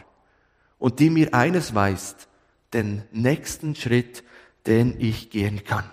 [0.79, 2.28] und die mir eines weist,
[2.73, 4.23] den nächsten Schritt,
[4.67, 5.91] den ich gehen kann.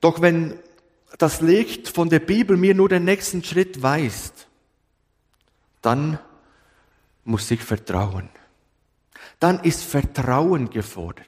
[0.00, 0.58] Doch wenn
[1.18, 4.48] das Licht von der Bibel mir nur den nächsten Schritt weist,
[5.80, 6.18] dann
[7.24, 8.28] muss ich vertrauen.
[9.38, 11.26] dann ist Vertrauen gefordert.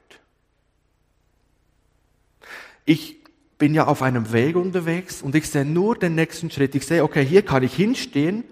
[2.85, 3.17] Ich
[3.57, 6.75] bin ja auf einem Weg unterwegs und ich sehe nur den nächsten Schritt.
[6.75, 8.45] Ich sehe, okay, hier kann ich hinstehen,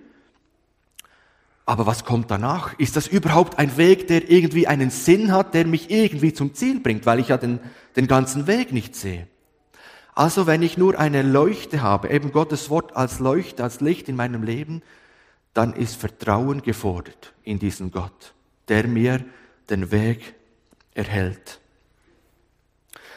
[1.66, 2.78] aber was kommt danach?
[2.78, 6.82] Ist das überhaupt ein Weg, der irgendwie einen Sinn hat, der mich irgendwie zum Ziel
[6.82, 7.60] bringt, weil ich ja den,
[7.96, 9.28] den ganzen Weg nicht sehe?
[10.14, 14.16] Also wenn ich nur eine Leuchte habe, eben Gottes Wort als Leuchte, als Licht in
[14.16, 14.84] meinem Leben,
[15.54, 18.34] dann ist Vertrauen gefordert in diesen Gott,
[18.68, 19.24] der mir
[19.70, 20.36] den Weg
[20.94, 21.60] erhält.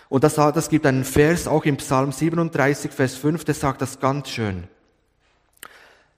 [0.09, 3.98] Und das, das gibt einen Vers auch im Psalm 37, Vers 5, der sagt das
[3.98, 4.64] ganz schön.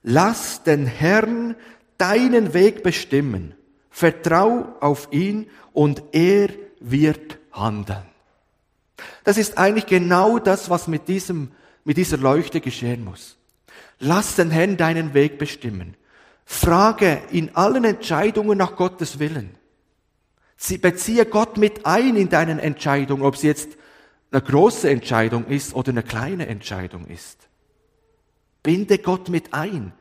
[0.03, 1.55] Lass den Herrn
[1.99, 3.53] deinen Weg bestimmen.
[3.91, 8.05] Vertrau auf ihn und er wird handeln.
[9.23, 11.51] Das ist eigentlich genau das, was mit diesem,
[11.83, 13.37] mit dieser Leuchte geschehen muss.
[13.99, 15.95] Lass den Herrn deinen Weg bestimmen.
[16.45, 19.55] Frage in allen Entscheidungen nach Gottes Willen.
[20.57, 23.77] Sie beziehe Gott mit ein in deinen Entscheidungen, ob sie jetzt
[24.31, 27.47] eine große Entscheidung ist oder eine kleine Entscheidung ist.
[28.63, 29.93] Binde Gott mit ein.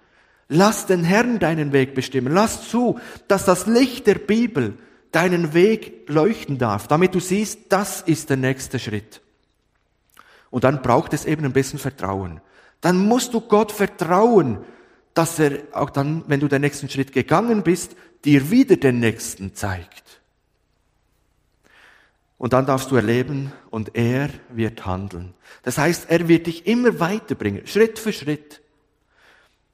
[0.48, 2.32] Lass den Herrn deinen Weg bestimmen.
[2.32, 4.78] Lass zu, dass das Licht der Bibel
[5.12, 9.20] deinen Weg leuchten darf, damit du siehst, das ist der nächste Schritt.
[10.50, 12.40] Und dann braucht es eben ein bisschen Vertrauen.
[12.80, 14.58] Dann musst du Gott vertrauen,
[15.14, 19.54] dass er auch dann, wenn du den nächsten Schritt gegangen bist, dir wieder den nächsten
[19.54, 20.20] zeigt.
[22.38, 25.34] Und dann darfst du erleben und er wird handeln.
[25.64, 28.62] Das heißt, er wird dich immer weiterbringen, Schritt für Schritt.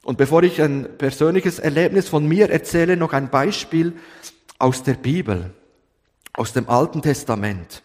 [0.04, 3.94] Und bevor ich ein persönliches Erlebnis von mir erzähle, noch ein Beispiel
[4.58, 5.52] aus der Bibel,
[6.34, 7.82] aus dem Alten Testament.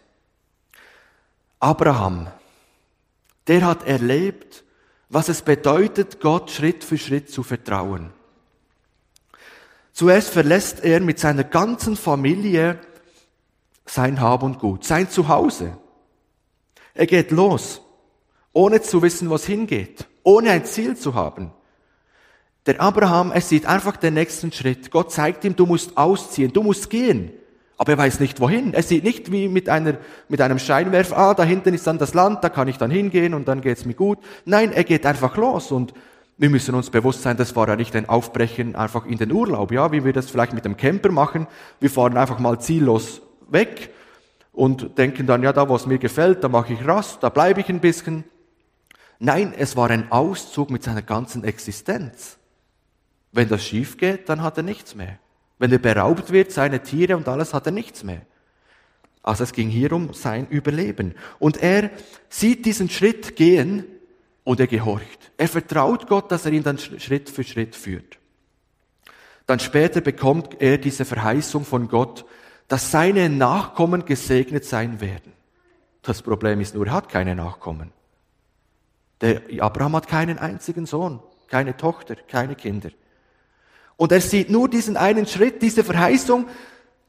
[1.58, 2.28] Abraham,
[3.46, 4.64] der hat erlebt,
[5.08, 8.10] was es bedeutet, Gott Schritt für Schritt zu vertrauen.
[9.92, 12.78] Zuerst verlässt er mit seiner ganzen Familie
[13.86, 15.76] sein Hab und Gut, sein Zuhause.
[16.94, 17.80] Er geht los,
[18.52, 21.52] ohne zu wissen, was hingeht, ohne ein Ziel zu haben.
[22.66, 24.90] Der Abraham, er sieht einfach den nächsten Schritt.
[24.90, 27.32] Gott zeigt ihm, du musst ausziehen, du musst gehen.
[27.78, 28.74] Aber er weiß nicht wohin.
[28.74, 29.96] Er sieht nicht wie mit, einer,
[30.28, 33.32] mit einem Scheinwerfer, ah, da hinten ist dann das Land, da kann ich dann hingehen
[33.32, 34.18] und dann geht's mir gut.
[34.44, 35.94] Nein, er geht einfach los und
[36.36, 39.72] wir müssen uns bewusst sein, das war ja nicht ein Aufbrechen einfach in den Urlaub,
[39.72, 41.46] ja, wie wir das vielleicht mit dem Camper machen.
[41.80, 43.90] Wir fahren einfach mal ziellos weg
[44.52, 47.60] und denken dann, ja, da wo es mir gefällt, da mache ich Rast, da bleibe
[47.60, 48.24] ich ein bisschen.
[49.18, 52.38] Nein, es war ein Auszug mit seiner ganzen Existenz.
[53.32, 55.18] Wenn das schief geht, dann hat er nichts mehr.
[55.58, 58.22] Wenn er beraubt wird, seine Tiere und alles, hat er nichts mehr.
[59.22, 61.14] Also es ging hier um sein Überleben.
[61.38, 61.90] Und er
[62.28, 63.84] sieht diesen Schritt gehen
[64.44, 65.30] und er gehorcht.
[65.36, 68.18] Er vertraut Gott, dass er ihn dann Schritt für Schritt führt.
[69.46, 72.24] Dann später bekommt er diese Verheißung von Gott,
[72.68, 75.32] dass seine Nachkommen gesegnet sein werden.
[76.02, 77.92] Das Problem ist nur, er hat keine Nachkommen.
[79.20, 82.90] Der Abraham hat keinen einzigen Sohn, keine Tochter, keine Kinder.
[84.00, 86.46] Und er sieht nur diesen einen Schritt, diese Verheißung,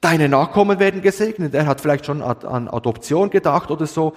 [0.02, 1.54] deine Nachkommen werden gesegnet.
[1.54, 4.14] Er hat vielleicht schon an Adoption gedacht oder so,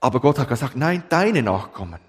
[0.00, 2.00] aber Gott hat gesagt, nein, deine Nachkommen.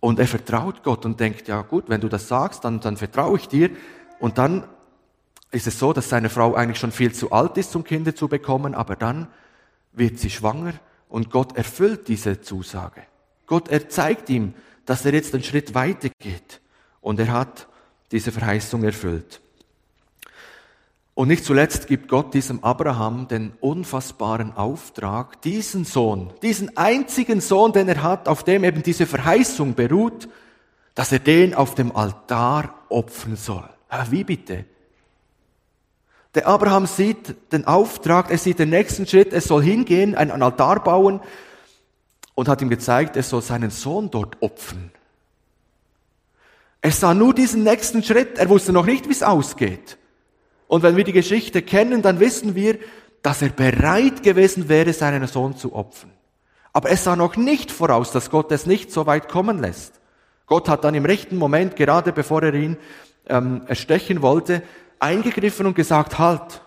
[0.00, 3.38] Und er vertraut Gott und denkt, ja gut, wenn du das sagst, dann, dann vertraue
[3.38, 3.70] ich dir.
[4.18, 4.64] Und dann
[5.50, 8.28] ist es so, dass seine Frau eigentlich schon viel zu alt ist, um Kinder zu
[8.28, 9.28] bekommen, aber dann
[9.92, 10.74] wird sie schwanger
[11.08, 13.00] und Gott erfüllt diese Zusage.
[13.46, 14.52] Gott erzeigt ihm,
[14.84, 16.60] dass er jetzt einen Schritt weiter geht
[17.00, 17.66] und er hat
[18.10, 19.40] diese Verheißung erfüllt.
[21.14, 27.72] Und nicht zuletzt gibt Gott diesem Abraham den unfassbaren Auftrag, diesen Sohn, diesen einzigen Sohn,
[27.72, 30.28] den er hat, auf dem eben diese Verheißung beruht,
[30.96, 33.68] dass er den auf dem Altar opfern soll.
[34.10, 34.64] Wie bitte?
[36.34, 40.82] Der Abraham sieht den Auftrag, er sieht den nächsten Schritt, er soll hingehen, einen Altar
[40.82, 41.20] bauen
[42.34, 44.90] und hat ihm gezeigt, er soll seinen Sohn dort opfern.
[46.84, 49.96] Er sah nur diesen nächsten Schritt, er wusste noch nicht, wie es ausgeht.
[50.66, 52.78] Und wenn wir die Geschichte kennen, dann wissen wir,
[53.22, 56.10] dass er bereit gewesen wäre, seinen Sohn zu opfern.
[56.74, 59.98] Aber er sah noch nicht voraus, dass Gott es nicht so weit kommen lässt.
[60.44, 62.76] Gott hat dann im rechten Moment, gerade bevor er ihn
[63.30, 64.62] ähm, erstechen wollte,
[64.98, 66.60] eingegriffen und gesagt, halt.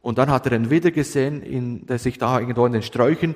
[0.00, 3.34] Und dann hat er ihn wieder gesehen, in, der sich da irgendwo in den Sträuchen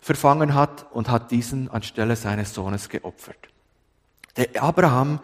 [0.00, 3.38] verfangen hat und hat diesen anstelle seines Sohnes geopfert.
[4.36, 5.20] Der Abraham,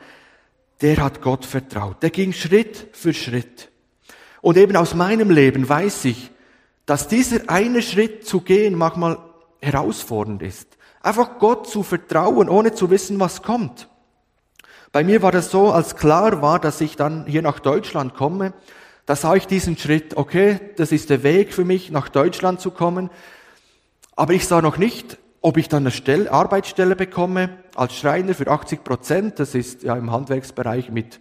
[0.81, 2.03] der hat Gott vertraut.
[2.03, 3.71] Der ging Schritt für Schritt.
[4.41, 6.31] Und eben aus meinem Leben weiß ich,
[6.85, 9.19] dass dieser eine Schritt zu gehen manchmal
[9.61, 10.77] herausfordernd ist.
[11.03, 13.89] Einfach Gott zu vertrauen, ohne zu wissen, was kommt.
[14.93, 18.55] Bei mir war das so, als klar war, dass ich dann hier nach Deutschland komme,
[19.07, 22.73] Da sah ich diesen Schritt, okay, das ist der Weg für mich, nach Deutschland zu
[22.73, 23.09] kommen.
[24.17, 28.49] Aber ich sah noch nicht, ob ich dann eine Stelle, Arbeitsstelle bekomme als Schreiner für
[28.49, 29.39] 80 Prozent.
[29.39, 31.21] Das ist ja im Handwerksbereich mit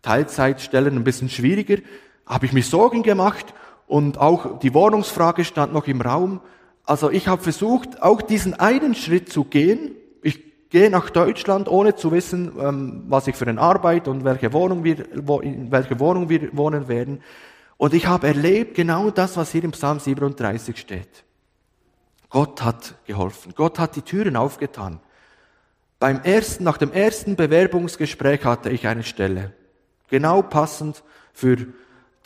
[0.00, 1.82] Teilzeitstellen ein bisschen schwieriger.
[2.24, 3.52] Habe ich mir Sorgen gemacht
[3.86, 6.40] und auch die Wohnungsfrage stand noch im Raum.
[6.86, 9.90] Also ich habe versucht, auch diesen einen Schritt zu gehen.
[10.22, 14.54] Ich gehe nach Deutschland, ohne zu wissen, ähm, was ich für eine Arbeit und welche
[14.54, 15.04] Wohnung wir,
[15.42, 17.20] in welche Wohnung wir wohnen werden.
[17.76, 21.25] Und ich habe erlebt genau das, was hier im Psalm 37 steht.
[22.36, 23.54] Gott hat geholfen.
[23.56, 25.00] Gott hat die Türen aufgetan.
[25.98, 29.54] Beim ersten, nach dem ersten Bewerbungsgespräch hatte ich eine Stelle.
[30.10, 31.56] Genau passend für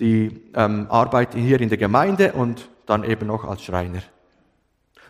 [0.00, 4.02] die ähm, Arbeit hier in der Gemeinde und dann eben noch als Schreiner.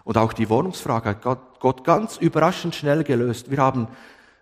[0.04, 3.50] Und auch die Wohnungsfrage hat Gott, Gott ganz überraschend schnell gelöst.
[3.50, 3.88] Wir haben,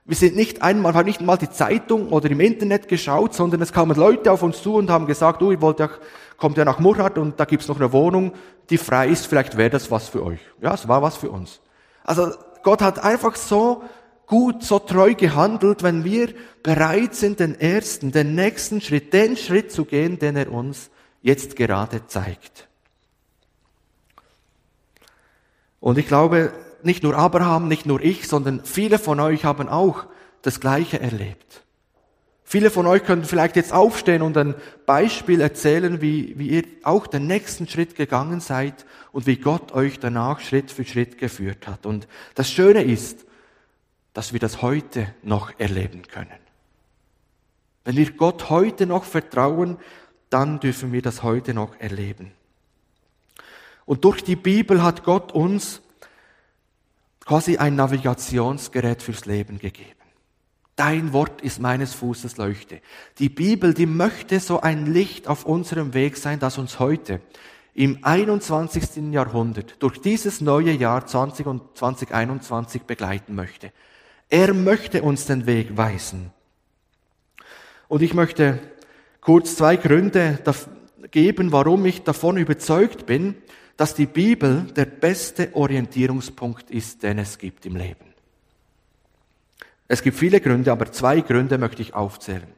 [0.09, 3.75] wir sind nicht einmal, haben nicht mal die Zeitung oder im Internet geschaut, sondern es
[3.75, 5.91] kamen Leute auf uns zu und haben gesagt, du, ihr wollt ja,
[6.39, 8.33] kommt ja nach Murrhardt und da gibt's noch eine Wohnung,
[8.71, 10.41] die frei ist, vielleicht wäre das was für euch.
[10.63, 11.61] Ja, es war was für uns.
[12.05, 13.83] Also Gott hat einfach so
[14.25, 19.71] gut, so treu gehandelt, wenn wir bereit sind, den ersten, den nächsten Schritt, den Schritt
[19.71, 20.89] zu gehen, den er uns
[21.21, 22.67] jetzt gerade zeigt.
[25.81, 26.51] Und ich glaube,
[26.83, 30.05] nicht nur Abraham, nicht nur ich, sondern viele von euch haben auch
[30.43, 31.63] das Gleiche erlebt.
[32.45, 34.55] Viele von euch können vielleicht jetzt aufstehen und ein
[34.87, 39.99] Beispiel erzählen, wie, wie ihr auch den nächsten Schritt gegangen seid und wie Gott euch
[39.99, 41.85] danach Schritt für Schritt geführt hat.
[41.85, 43.27] Und das Schöne ist,
[44.15, 46.39] dass wir das heute noch erleben können.
[47.85, 49.77] Wenn wir Gott heute noch vertrauen,
[50.31, 52.33] dann dürfen wir das heute noch erleben.
[53.85, 55.83] Und durch die Bibel hat Gott uns
[57.29, 60.01] quasi ein Navigationsgerät fürs Leben gegeben.
[60.77, 62.81] Dein Wort ist meines Fußes Leuchte.
[63.19, 67.21] Die Bibel, die möchte so ein Licht auf unserem Weg sein, das uns heute
[67.75, 69.13] im 21.
[69.13, 73.73] Jahrhundert durch dieses neue Jahr 20 und 2021 begleiten möchte.
[74.31, 76.31] Er möchte uns den Weg weisen.
[77.89, 78.59] Und ich möchte
[79.21, 80.39] kurz zwei Gründe
[81.11, 83.35] geben, warum ich davon überzeugt bin,
[83.79, 88.13] dass die Bibel der beste Orientierungspunkt ist, den es gibt im Leben.
[89.87, 92.49] Es gibt viele Gründe, aber zwei Gründe möchte ich aufzählen.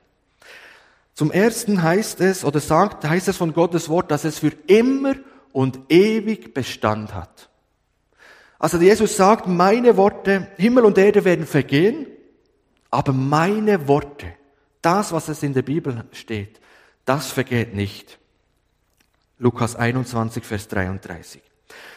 [1.15, 5.15] Zum ersten heißt es, oder sagt, heißt es von Gottes Wort, dass es für immer
[5.53, 7.51] und ewig Bestand hat.
[8.59, 12.07] Also Jesus sagt, meine Worte, Himmel und Erde werden vergehen,
[12.91, 14.33] aber meine Worte,
[14.81, 16.61] das, was es in der Bibel steht,
[17.05, 18.20] das vergeht nicht.
[19.41, 21.41] Lukas 21, Vers 33.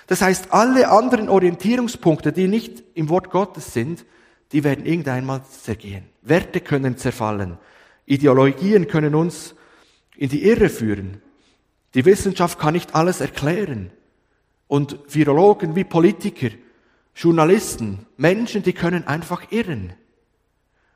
[0.08, 4.06] Das heißt, alle anderen Orientierungspunkte, die nicht im Wort Gottes sind,
[4.54, 6.06] die werden irgendeinmal zergehen.
[6.22, 7.58] Werte können zerfallen.
[8.06, 9.56] Ideologien können uns
[10.16, 11.22] in die Irre führen.
[11.96, 13.92] Die Wissenschaft kann nicht alles erklären.
[14.68, 16.50] Und Virologen wie Politiker,
[17.14, 19.94] Journalisten, Menschen, die können einfach irren.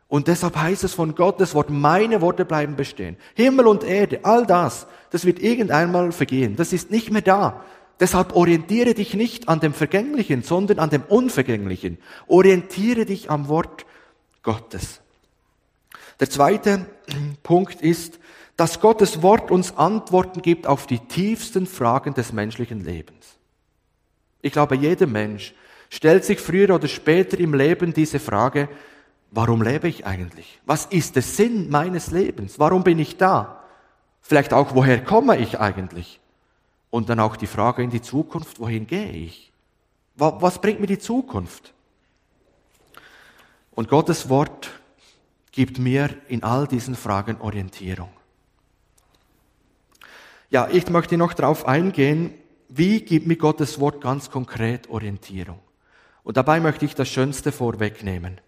[0.08, 3.18] Und deshalb heißt es von Gottes Wort, meine Worte bleiben bestehen.
[3.36, 6.56] Himmel und Erde, all das, das wird irgendeinmal vergehen.
[6.56, 7.64] Das ist nicht mehr da.
[8.00, 11.98] Deshalb orientiere dich nicht an dem Vergänglichen, sondern an dem Unvergänglichen.
[12.28, 13.86] Orientiere dich am Wort
[14.44, 15.02] Gottes.
[16.20, 16.86] Der zweite
[17.44, 18.20] Punkt ist,
[18.56, 23.38] dass Gottes Wort uns Antworten gibt auf die tiefsten Fragen des menschlichen Lebens.
[24.42, 25.54] Ich glaube, jeder Mensch
[25.90, 28.70] stellt sich früher oder später im Leben diese Frage,
[29.32, 30.60] warum lebe ich eigentlich?
[30.66, 32.60] Was ist der Sinn meines Lebens?
[32.60, 33.64] Warum bin ich da?
[34.22, 36.20] Vielleicht auch, woher komme ich eigentlich?
[36.90, 39.52] Und dann auch die Frage in die Zukunft, wohin gehe ich?
[40.16, 41.74] Was bringt mir die Zukunft?
[43.72, 44.72] Und Gottes Wort
[45.52, 48.10] gibt mir in all diesen Fragen Orientierung.
[50.50, 52.34] Ja, ich möchte noch darauf eingehen,
[52.70, 55.60] wie gibt mir Gottes Wort ganz konkret Orientierung?
[56.24, 58.42] Und dabei möchte ich das Schönste vorwegnehmen.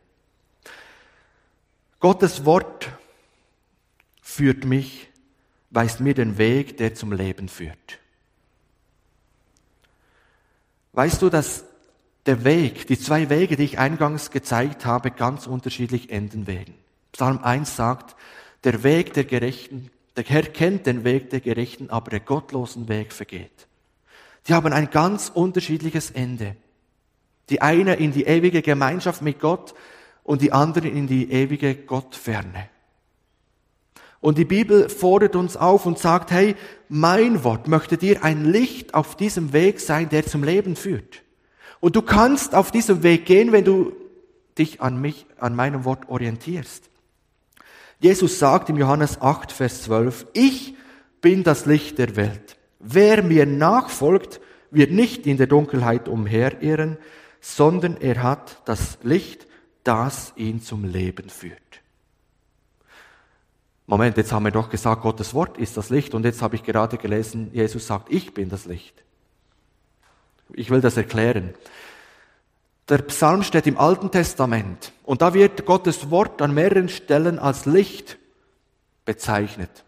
[1.99, 2.89] Gottes Wort
[4.21, 5.09] führt mich,
[5.69, 7.99] weist mir den Weg, der zum Leben führt.
[10.93, 11.65] Weißt du, dass
[12.25, 16.73] der Weg, die zwei Wege, die ich eingangs gezeigt habe, ganz unterschiedlich enden werden.
[17.11, 18.15] Psalm 1 sagt,
[18.63, 23.13] der Weg der Gerechten, der Herr kennt den Weg der Gerechten, aber der gottlosen Weg
[23.13, 23.67] vergeht.
[24.47, 26.55] Die haben ein ganz unterschiedliches Ende.
[27.49, 29.73] Die eine in die ewige Gemeinschaft mit Gott,
[30.29, 32.69] und die anderen in die ewige Gottferne.
[34.21, 36.55] Und die Bibel fordert uns auf und sagt, hey,
[36.87, 41.23] mein Wort möchte dir ein Licht auf diesem Weg sein, der zum Leben führt.
[41.79, 43.91] Und du kannst auf diesem Weg gehen, wenn du
[44.55, 46.91] dich an mich, an meinem Wort orientierst.
[47.99, 50.75] Jesus sagt im Johannes 8, Vers 12, ich
[51.21, 52.55] bin das Licht der Welt.
[52.77, 56.99] Wer mir nachfolgt, wird nicht in der Dunkelheit umherirren,
[57.41, 59.48] sondern er hat das Licht,
[59.83, 61.81] das ihn zum Leben führt.
[63.89, 66.63] Moment, jetzt haben wir doch gesagt, Gottes Wort ist das Licht und jetzt habe ich
[66.63, 69.03] gerade gelesen, Jesus sagt, ich bin das Licht.
[70.53, 71.55] Ich will das erklären.
[72.87, 77.65] Der Psalm steht im Alten Testament und da wird Gottes Wort an mehreren Stellen als
[77.65, 78.19] Licht
[79.05, 79.85] bezeichnet.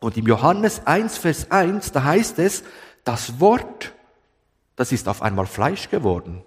[0.00, 2.64] Und im Johannes 1, Vers 1, da heißt es,
[3.04, 3.92] das Wort,
[4.74, 6.42] das ist auf einmal Fleisch geworden.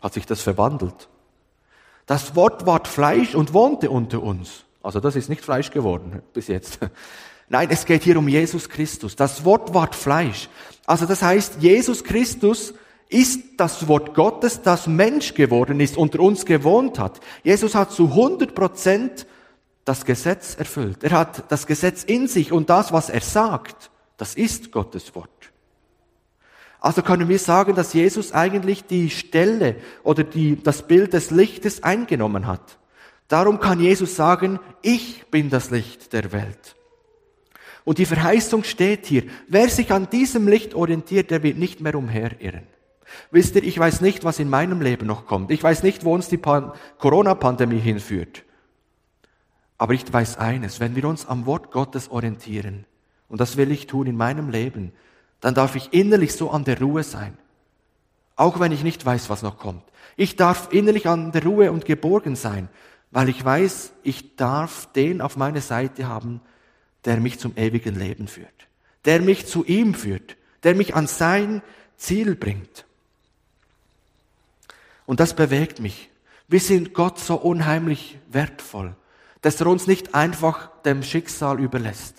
[0.00, 1.08] Hat sich das verwandelt.
[2.06, 4.64] Das Wort ward Fleisch und wohnte unter uns.
[4.82, 6.78] Also das ist nicht Fleisch geworden bis jetzt.
[7.48, 9.16] Nein, es geht hier um Jesus Christus.
[9.16, 10.48] Das Wort ward Fleisch.
[10.86, 12.74] Also das heißt, Jesus Christus
[13.08, 17.20] ist das Wort Gottes, das Mensch geworden ist, unter uns gewohnt hat.
[17.42, 19.26] Jesus hat zu 100 Prozent
[19.84, 21.04] das Gesetz erfüllt.
[21.04, 25.30] Er hat das Gesetz in sich und das, was er sagt, das ist Gottes Wort.
[26.80, 31.82] Also können wir sagen, dass Jesus eigentlich die Stelle oder die, das Bild des Lichtes
[31.82, 32.78] eingenommen hat.
[33.28, 36.76] Darum kann Jesus sagen, ich bin das Licht der Welt.
[37.84, 41.94] Und die Verheißung steht hier, wer sich an diesem Licht orientiert, der wird nicht mehr
[41.94, 42.66] umherirren.
[43.30, 45.50] Wisst ihr, ich weiß nicht, was in meinem Leben noch kommt.
[45.50, 48.44] Ich weiß nicht, wo uns die Corona-Pandemie hinführt.
[49.78, 52.86] Aber ich weiß eines, wenn wir uns am Wort Gottes orientieren,
[53.28, 54.92] und das will ich tun in meinem Leben,
[55.40, 57.36] dann darf ich innerlich so an der Ruhe sein.
[58.36, 59.82] Auch wenn ich nicht weiß, was noch kommt.
[60.16, 62.68] Ich darf innerlich an der Ruhe und geborgen sein,
[63.10, 66.40] weil ich weiß, ich darf den auf meine Seite haben,
[67.04, 68.66] der mich zum ewigen Leben führt,
[69.04, 71.62] der mich zu ihm führt, der mich an sein
[71.96, 72.84] Ziel bringt.
[75.06, 76.10] Und das bewegt mich.
[76.48, 78.94] Wir sind Gott so unheimlich wertvoll,
[79.42, 82.16] dass er uns nicht einfach dem Schicksal überlässt,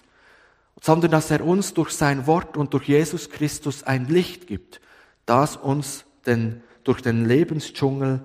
[0.82, 4.82] sondern dass er uns durch sein Wort und durch Jesus Christus ein Licht gibt,
[5.26, 8.22] das uns den, durch den Lebensdschungel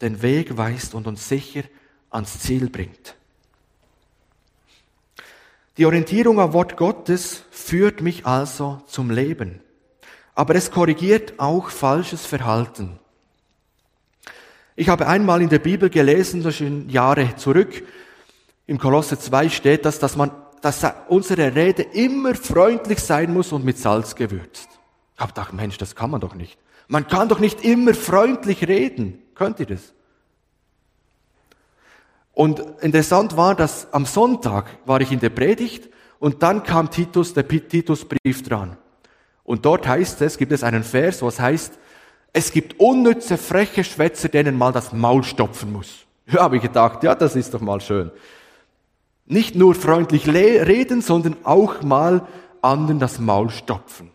[0.00, 1.62] den Weg weist und uns sicher
[2.10, 3.16] ans Ziel bringt.
[5.78, 9.60] Die Orientierung am Wort Gottes führt mich also zum Leben,
[10.34, 12.98] aber es korrigiert auch falsches Verhalten.
[14.76, 17.84] Ich habe einmal in der Bibel gelesen, das ist schon Jahre zurück,
[18.66, 20.30] im Kolosse 2 steht das, dass man,
[20.62, 24.68] dass unsere Rede immer freundlich sein muss und mit Salz gewürzt.
[25.14, 26.58] Ich habe gedacht, Mensch, das kann man doch nicht.
[26.88, 29.22] Man kann doch nicht immer freundlich reden.
[29.34, 29.92] Könnt ihr das?
[32.32, 37.34] Und interessant war, dass am Sonntag war ich in der Predigt und dann kam Titus,
[37.34, 38.78] der Titusbrief dran.
[39.44, 41.78] Und dort heißt es, gibt es einen Vers, was heißt,
[42.32, 46.06] es gibt unnütze, freche Schwätzer, denen mal das Maul stopfen muss.
[46.26, 48.10] Ja, habe ich gedacht, ja, das ist doch mal schön.
[49.26, 52.26] Nicht nur freundlich reden, sondern auch mal
[52.60, 54.10] anderen das Maul stopfen.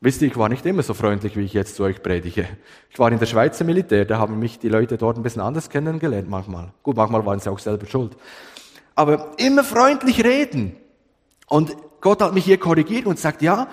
[0.00, 2.46] Wisst ihr, ich war nicht immer so freundlich, wie ich jetzt zu euch predige.
[2.90, 5.70] Ich war in der Schweizer Militär, da haben mich die Leute dort ein bisschen anders
[5.70, 6.72] kennengelernt manchmal.
[6.84, 8.16] Gut, manchmal waren sie auch selber schuld.
[8.94, 10.76] Aber immer freundlich reden.
[11.48, 13.66] Und Gott hat mich hier korrigiert und sagt, ja,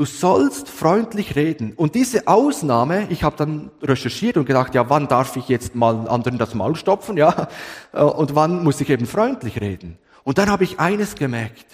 [0.00, 1.74] du sollst freundlich reden.
[1.74, 6.08] Und diese Ausnahme, ich habe dann recherchiert und gedacht, ja, wann darf ich jetzt mal
[6.08, 7.48] anderen das Maul stopfen, ja,
[7.92, 9.98] äh, und wann muss ich eben freundlich reden?
[10.24, 11.66] Und dann habe ich eines gemerkt.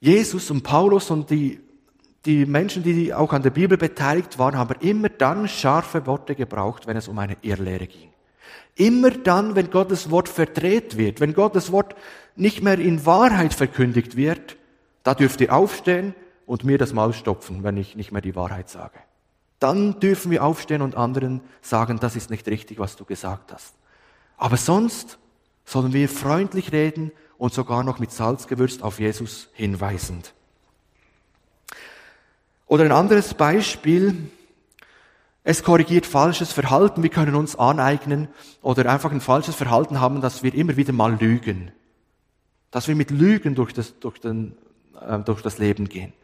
[0.00, 1.60] Jesus und Paulus und die,
[2.24, 6.88] die Menschen, die auch an der Bibel beteiligt waren, haben immer dann scharfe Worte gebraucht,
[6.88, 8.08] wenn es um eine Irrlehre ging.
[8.74, 11.94] Immer dann, wenn Gottes Wort verdreht wird, wenn Gottes Wort
[12.34, 14.56] nicht mehr in Wahrheit verkündigt wird,
[15.04, 16.16] da dürft ihr aufstehen
[16.48, 18.98] und mir das Maul stopfen, wenn ich nicht mehr die Wahrheit sage.
[19.60, 23.74] Dann dürfen wir aufstehen und anderen sagen, das ist nicht richtig, was du gesagt hast.
[24.38, 25.18] Aber sonst
[25.66, 30.32] sollen wir freundlich reden und sogar noch mit Salz gewürzt auf Jesus hinweisend.
[32.66, 34.30] Oder ein anderes Beispiel,
[35.44, 37.02] es korrigiert falsches Verhalten.
[37.02, 38.28] Wir können uns aneignen
[38.62, 41.72] oder einfach ein falsches Verhalten haben, dass wir immer wieder mal lügen.
[42.70, 44.56] Dass wir mit Lügen durch das, durch den,
[44.98, 46.14] äh, durch das Leben gehen.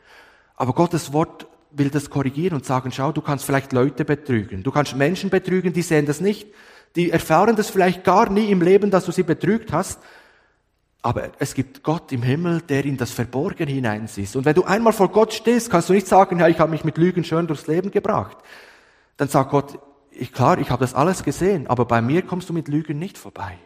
[0.56, 4.62] Aber Gottes Wort will das korrigieren und sagen, schau, du kannst vielleicht Leute betrügen.
[4.62, 6.48] Du kannst Menschen betrügen, die sehen das nicht.
[6.96, 9.98] Die erfahren das vielleicht gar nie im Leben, dass du sie betrügt hast.
[11.02, 14.34] Aber es gibt Gott im Himmel, der in das Verborgen hineinsieht.
[14.36, 16.84] Und wenn du einmal vor Gott stehst, kannst du nicht sagen, ja, ich habe mich
[16.84, 18.38] mit Lügen schön durchs Leben gebracht.
[19.16, 19.78] Dann sagt Gott,
[20.10, 23.18] ich, klar, ich habe das alles gesehen, aber bei mir kommst du mit Lügen nicht
[23.18, 23.58] vorbei.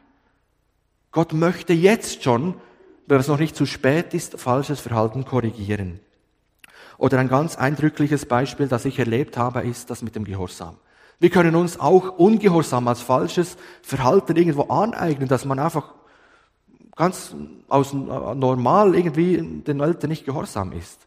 [1.12, 2.54] Gott möchte jetzt schon,
[3.06, 6.00] wenn es noch nicht zu spät ist, falsches Verhalten korrigieren.
[6.98, 10.76] Oder ein ganz eindrückliches Beispiel, das ich erlebt habe, ist das mit dem Gehorsam.
[11.20, 15.94] Wir können uns auch Ungehorsam als falsches Verhalten irgendwo aneignen, dass man einfach
[16.96, 17.34] ganz
[17.68, 20.98] aus normal irgendwie den Eltern nicht gehorsam ist.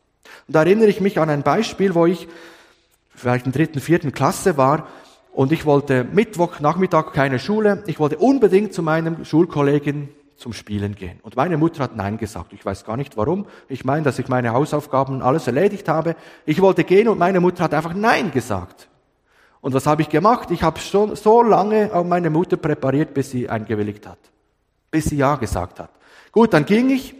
[0.47, 2.27] Und da erinnere ich mich an ein Beispiel, wo ich
[3.13, 4.87] vielleicht in dritten, vierten Klasse war
[5.33, 7.83] und ich wollte Mittwoch Nachmittag keine Schule.
[7.87, 10.09] Ich wollte unbedingt zu meinem Schulkollegen
[10.41, 11.19] zum Spielen gehen.
[11.21, 12.51] Und meine Mutter hat Nein gesagt.
[12.51, 13.45] Ich weiß gar nicht warum.
[13.69, 16.15] Ich meine, dass ich meine Hausaufgaben alles erledigt habe.
[16.45, 18.89] Ich wollte gehen und meine Mutter hat einfach Nein gesagt.
[19.61, 20.49] Und was habe ich gemacht?
[20.49, 24.17] Ich habe schon so lange auf meine Mutter präpariert, bis sie eingewilligt hat.
[24.89, 25.91] Bis sie Ja gesagt hat.
[26.31, 27.15] Gut, dann ging ich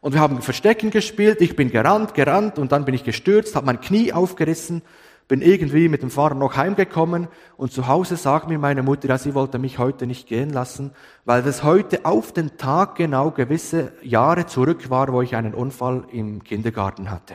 [0.00, 1.40] und wir haben Verstecken gespielt.
[1.40, 4.82] Ich bin gerannt, gerannt und dann bin ich gestürzt, habe mein Knie aufgerissen
[5.28, 9.18] bin irgendwie mit dem Fahrer noch heimgekommen und zu Hause sagt mir meine Mutter, ja,
[9.18, 10.92] sie wollte mich heute nicht gehen lassen,
[11.26, 16.04] weil das heute auf den Tag genau gewisse Jahre zurück war, wo ich einen Unfall
[16.10, 17.34] im Kindergarten hatte.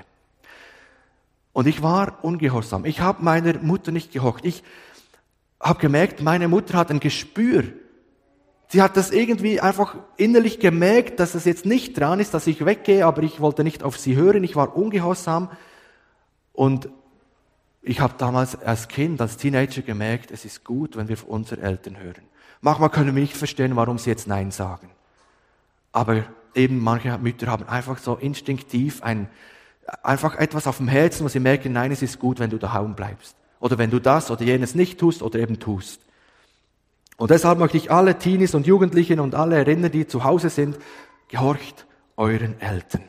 [1.53, 2.83] Und ich war ungehorsam.
[2.85, 4.43] Ich habe meiner Mutter nicht gehockt.
[4.43, 4.63] Ich
[5.59, 7.63] habe gemerkt, meine Mutter hat ein Gespür.
[8.69, 12.65] Sie hat das irgendwie einfach innerlich gemerkt, dass es jetzt nicht dran ist, dass ich
[12.65, 14.43] weggehe, aber ich wollte nicht auf sie hören.
[14.43, 15.51] Ich war ungehorsam.
[16.53, 16.89] Und
[17.83, 21.61] ich habe damals als Kind, als Teenager gemerkt, es ist gut, wenn wir auf unsere
[21.61, 22.23] Eltern hören.
[22.61, 24.89] Manchmal können wir nicht verstehen, warum sie jetzt Nein sagen.
[25.91, 26.23] Aber
[26.55, 29.27] eben manche Mütter haben einfach so instinktiv ein,
[30.01, 32.95] einfach etwas auf dem Herzen, wo sie merken, nein, es ist gut, wenn du daheim
[32.95, 33.35] bleibst.
[33.59, 35.99] Oder wenn du das oder jenes nicht tust oder eben tust.
[37.17, 40.77] Und deshalb möchte ich alle Teenies und Jugendlichen und alle erinnern, die zu Hause sind,
[41.27, 43.03] gehorcht euren Eltern.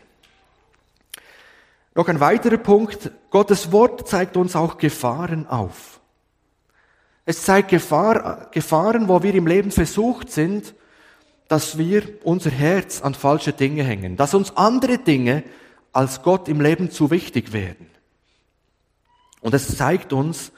[1.95, 3.11] Noch ein weiterer Punkt.
[3.30, 6.01] Gottes Wort zeigt uns auch Gefahren auf.
[7.24, 10.74] Es zeigt Gefahr, Gefahren, wo wir im Leben versucht sind,
[11.49, 15.45] dass wir unser Herz an falsche Dinge hängen, dass uns andere Dinge
[15.92, 17.86] als Gott im Leben zu wichtig werden.
[19.40, 20.53] Und es zeigt uns,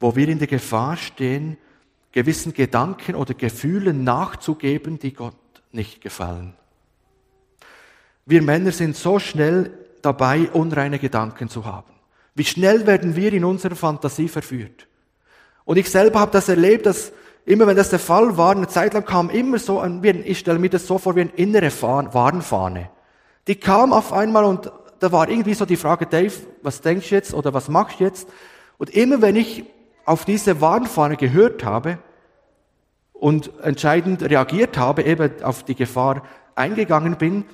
[0.00, 1.56] wo wir in der Gefahr stehen,
[2.12, 5.36] gewissen Gedanken oder Gefühlen nachzugeben, die Gott
[5.72, 6.54] nicht gefallen.
[8.26, 11.92] Wir Männer sind so schnell dabei, unreine Gedanken zu haben.
[12.34, 14.86] Wie schnell werden wir in unserer Fantasie verführt.
[15.64, 17.12] Und ich selber habe das erlebt, dass
[17.44, 20.58] immer wenn das der Fall war, eine Zeit lang kam immer so ein, ich stelle
[20.58, 22.90] mir das so vor wie eine innere Warnfahne.
[23.46, 24.70] Die kam auf einmal und
[25.00, 26.32] da war irgendwie so die Frage, Dave,
[26.62, 28.28] was denkst du jetzt oder was machst du jetzt?
[28.78, 29.64] Und immer wenn ich
[30.04, 31.98] auf diese Warnfahne gehört habe
[33.12, 36.22] und entscheidend reagiert habe, eben auf die Gefahr
[36.54, 37.44] eingegangen bin,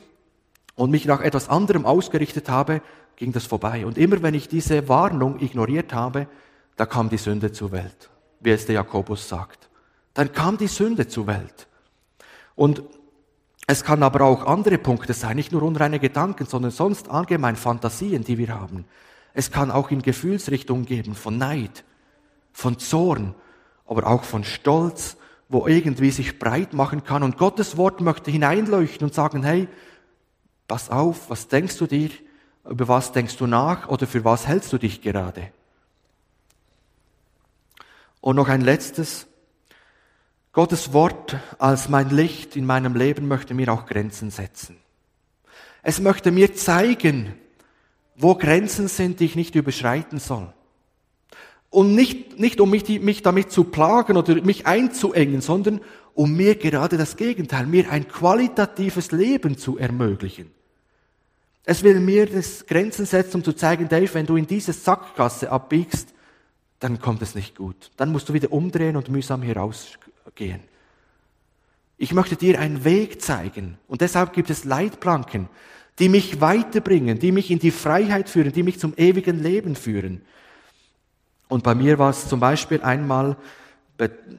[0.77, 2.81] und mich nach etwas anderem ausgerichtet habe,
[3.16, 3.85] ging das vorbei.
[3.85, 6.29] Und immer wenn ich diese Warnung ignoriert habe,
[6.77, 8.11] da kam die Sünde zur Welt,
[8.41, 9.68] wie es der Jakobus sagt.
[10.14, 11.66] Dann kam die Sünde zur Welt.
[12.55, 12.83] Und
[13.66, 18.22] es kann aber auch andere Punkte sein, nicht nur unreine Gedanken, sondern sonst allgemein Fantasien,
[18.22, 18.85] die wir haben.
[19.35, 21.85] Es kann auch in Gefühlsrichtungen geben von Neid,
[22.53, 23.35] von Zorn,
[23.87, 25.16] aber auch von Stolz,
[25.49, 27.22] wo irgendwie sich breit machen kann.
[27.22, 29.68] Und Gottes Wort möchte hineinleuchten und sagen, hey,
[30.69, 32.11] Pass auf, was denkst du dir?
[32.69, 33.89] Über was denkst du nach?
[33.89, 35.53] Oder für was hältst du dich gerade?
[38.21, 39.27] Und noch ein letztes.
[40.53, 44.79] Gottes Wort als mein Licht in meinem Leben möchte mir auch Grenzen setzen.
[45.83, 47.35] Es möchte mir zeigen,
[48.17, 50.53] wo Grenzen sind, die ich nicht überschreiten soll.
[51.71, 55.81] Und nicht, nicht um mich, mich damit zu plagen oder mich einzuengen, sondern
[56.14, 60.56] um mir gerade das Gegenteil, mir ein qualitatives Leben zu ermöglichen.
[61.69, 65.51] Es will mir das Grenzen setzen, um zu zeigen, Dave, wenn du in diese Sackgasse
[65.51, 66.14] abbiegst,
[66.79, 67.91] dann kommt es nicht gut.
[67.97, 70.61] Dann musst du wieder umdrehen und mühsam herausgehen.
[71.99, 73.79] Ich möchte dir einen Weg zeigen.
[73.89, 75.49] Und deshalb gibt es Leitplanken,
[75.99, 80.23] die mich weiterbringen, die mich in die Freiheit führen, die mich zum ewigen Leben führen.
[81.49, 83.37] Und bei mir war es zum Beispiel einmal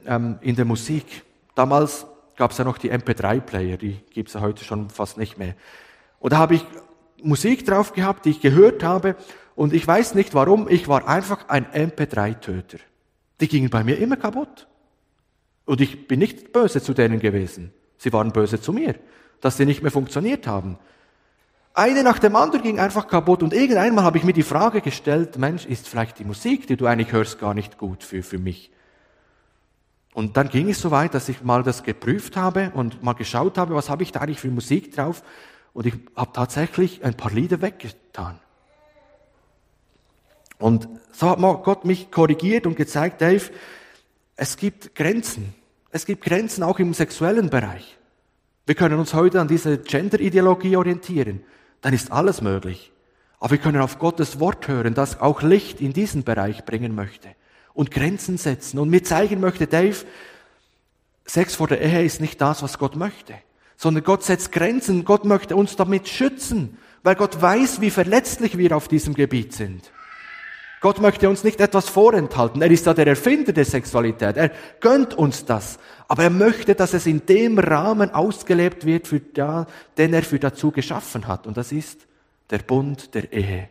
[0.06, 1.24] ähm, in der Musik.
[1.54, 2.06] Damals
[2.36, 5.54] gab es ja noch die MP3-Player, die gibt es ja heute schon fast nicht mehr.
[6.20, 6.64] Und da habe ich
[7.22, 9.16] Musik drauf gehabt, die ich gehört habe.
[9.54, 12.78] Und ich weiß nicht warum, ich war einfach ein MP3-Töter.
[13.40, 14.68] Die gingen bei mir immer kaputt.
[15.64, 17.72] Und ich bin nicht böse zu denen gewesen.
[17.98, 18.94] Sie waren böse zu mir,
[19.40, 20.78] dass sie nicht mehr funktioniert haben.
[21.74, 25.38] Eine nach dem anderen ging einfach kaputt und irgendeinmal habe ich mir die Frage gestellt,
[25.38, 28.72] Mensch, ist vielleicht die Musik, die du eigentlich hörst, gar nicht gut für, für mich?
[30.14, 33.58] Und dann ging es so weit, dass ich mal das geprüft habe und mal geschaut
[33.58, 35.22] habe, was habe ich da eigentlich für Musik drauf?
[35.72, 38.38] Und ich habe tatsächlich ein paar Lieder weggetan.
[40.58, 43.50] Und so hat Gott mich korrigiert und gezeigt, Dave,
[44.36, 45.54] es gibt Grenzen.
[45.90, 47.96] Es gibt Grenzen auch im sexuellen Bereich.
[48.66, 51.44] Wir können uns heute an diese Gender-Ideologie orientieren.
[51.80, 52.92] Dann ist alles möglich.
[53.40, 57.28] Aber wir können auf Gottes Wort hören, das auch Licht in diesen Bereich bringen möchte
[57.78, 60.04] und Grenzen setzen und mir zeigen möchte, Dave,
[61.24, 63.34] Sex vor der Ehe ist nicht das, was Gott möchte.
[63.78, 65.04] Sondern Gott setzt Grenzen.
[65.04, 69.92] Gott möchte uns damit schützen, weil Gott weiß, wie verletzlich wir auf diesem Gebiet sind.
[70.80, 72.60] Gott möchte uns nicht etwas vorenthalten.
[72.60, 74.36] Er ist ja der Erfinder der Sexualität.
[74.36, 74.50] Er
[74.80, 75.78] gönnt uns das.
[76.06, 79.66] Aber er möchte, dass es in dem Rahmen ausgelebt wird, für da,
[79.96, 81.46] den er für dazu geschaffen hat.
[81.46, 82.06] Und das ist
[82.50, 83.70] der Bund der Ehe.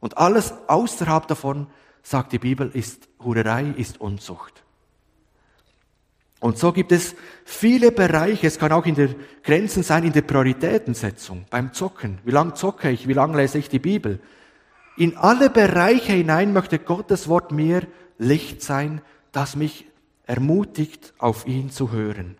[0.00, 1.68] Und alles außerhalb davon,
[2.02, 4.61] sagt die Bibel, ist Hurerei, ist Unzucht.
[6.42, 7.14] Und so gibt es
[7.44, 9.10] viele Bereiche, es kann auch in der
[9.44, 12.18] Grenzen sein, in der Prioritätensetzung, beim Zocken.
[12.24, 13.06] Wie lange zocke ich?
[13.06, 14.18] Wie lange lese ich die Bibel?
[14.96, 17.86] In alle Bereiche hinein möchte Gottes Wort mir
[18.18, 19.86] Licht sein, das mich
[20.26, 22.36] ermutigt, auf ihn zu hören.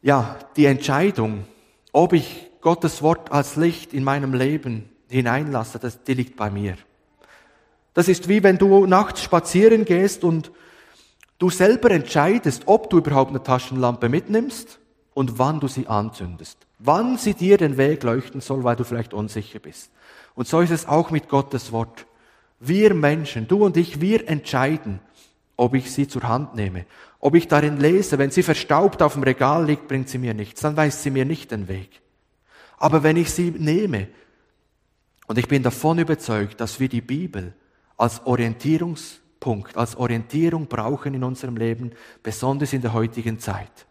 [0.00, 1.44] Ja, die Entscheidung,
[1.92, 6.78] ob ich Gottes Wort als Licht in meinem Leben hineinlasse, das, die liegt bei mir.
[7.94, 10.52] Das ist wie wenn du nachts spazieren gehst und
[11.38, 14.78] du selber entscheidest, ob du überhaupt eine Taschenlampe mitnimmst
[15.14, 16.58] und wann du sie anzündest.
[16.78, 19.90] Wann sie dir den Weg leuchten soll, weil du vielleicht unsicher bist.
[20.34, 22.06] Und so ist es auch mit Gottes Wort.
[22.60, 25.00] Wir Menschen, du und ich, wir entscheiden,
[25.56, 26.86] ob ich sie zur Hand nehme,
[27.18, 28.18] ob ich darin lese.
[28.18, 31.24] Wenn sie verstaubt auf dem Regal liegt, bringt sie mir nichts, dann weist sie mir
[31.24, 32.00] nicht den Weg.
[32.78, 34.08] Aber wenn ich sie nehme,
[35.26, 37.54] und ich bin davon überzeugt, dass wir die Bibel
[38.00, 41.92] als Orientierungspunkt, als Orientierung brauchen in unserem Leben,
[42.22, 43.86] besonders in der heutigen Zeit,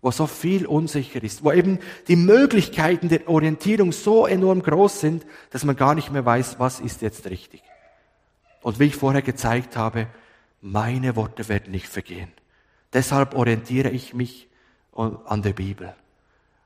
[0.00, 5.26] wo so viel unsicher ist, wo eben die Möglichkeiten der Orientierung so enorm groß sind,
[5.50, 7.62] dass man gar nicht mehr weiß, was ist jetzt richtig.
[8.62, 10.06] Und wie ich vorher gezeigt habe,
[10.62, 12.32] meine Worte werden nicht vergehen.
[12.94, 14.48] Deshalb orientiere ich mich
[14.94, 15.94] an der Bibel.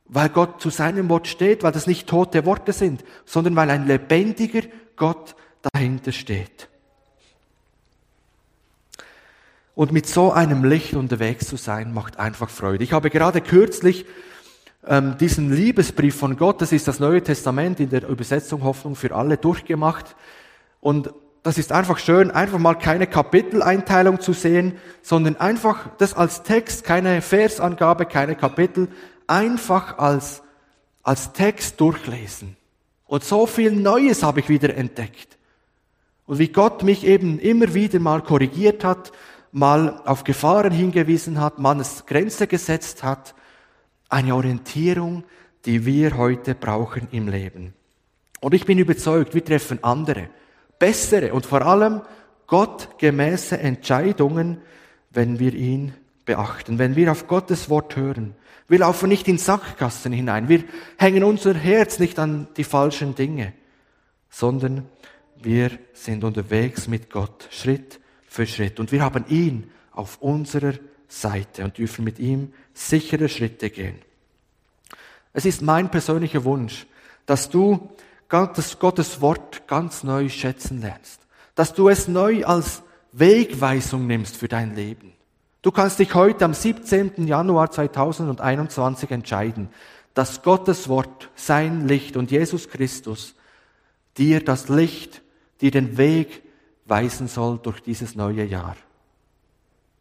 [0.07, 3.89] Weil Gott zu seinem Wort steht, weil das nicht tote Worte sind, sondern weil ein
[3.89, 4.63] lebendiger
[4.95, 5.35] Gott
[5.73, 6.69] dahinter steht.
[9.75, 12.85] Und mit so einem Licht unterwegs zu sein, macht einfach Freude.
[12.85, 14.07] Ich habe gerade kürzlich
[14.87, 19.15] ähm, diesen Liebesbrief von Gott, das ist das Neue Testament in der Übersetzung Hoffnung für
[19.15, 20.15] alle, durchgemacht.
[20.81, 21.13] Und
[21.43, 26.85] das ist einfach schön, einfach mal keine Kapiteleinteilung zu sehen, sondern einfach das als Text,
[26.85, 28.89] keine Versangabe, keine Kapitel,
[29.27, 30.43] einfach als,
[31.03, 32.57] als Text durchlesen.
[33.07, 35.37] Und so viel Neues habe ich wieder entdeckt.
[36.27, 39.13] Und wie Gott mich eben immer wieder mal korrigiert hat,
[39.55, 43.35] mal auf Gefahren hingewiesen hat, mal eine Grenze gesetzt hat.
[44.09, 45.23] Eine Orientierung,
[45.65, 47.73] die wir heute brauchen im Leben.
[48.41, 50.29] Und ich bin überzeugt, wir treffen andere,
[50.79, 52.03] bessere und vor allem
[52.49, 54.59] gottgemäße Entscheidungen,
[55.11, 55.95] wenn wir ihn
[56.25, 58.35] beachten, wenn wir auf Gottes Wort hören.
[58.67, 60.65] Wir laufen nicht in Sackgassen hinein, wir
[60.99, 63.53] hängen unser Herz nicht an die falschen Dinge,
[64.31, 64.87] sondern
[65.37, 68.01] wir sind unterwegs mit Gott, Schritt
[68.35, 68.81] für Schritt.
[68.81, 70.75] Und wir haben ihn auf unserer
[71.07, 73.95] Seite und dürfen mit ihm sichere Schritte gehen.
[75.33, 76.87] Es ist mein persönlicher Wunsch,
[77.27, 77.91] dass du
[78.29, 81.21] das Gottes Wort ganz neu schätzen lernst.
[81.55, 82.83] Dass du es neu als
[83.13, 85.13] Wegweisung nimmst für dein Leben.
[85.63, 87.29] Du kannst dich heute am 17.
[87.29, 89.69] Januar 2021 entscheiden,
[90.15, 93.37] dass Gottes Wort, sein Licht und Jesus Christus
[94.19, 95.23] dir das Licht,
[95.61, 96.44] dir den Weg
[96.87, 98.77] weisen soll durch dieses neue Jahr.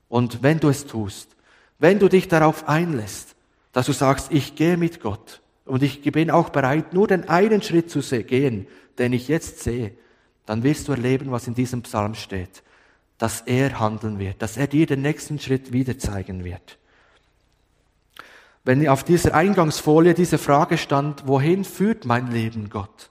[0.10, 1.36] Und wenn du es tust,
[1.80, 3.36] wenn du dich darauf einlässt,
[3.72, 7.62] dass du sagst, ich gehe mit Gott und ich bin auch bereit, nur den einen
[7.62, 8.68] Schritt zu gehen,
[9.00, 9.94] den ich jetzt sehe,
[10.46, 12.64] dann wirst du erleben, was in diesem Psalm steht,
[13.18, 16.78] dass er handeln wird, dass er dir den nächsten Schritt wieder zeigen wird.
[18.66, 23.10] Wenn auf dieser Eingangsfolie diese Frage stand, wohin führt mein Leben Gott,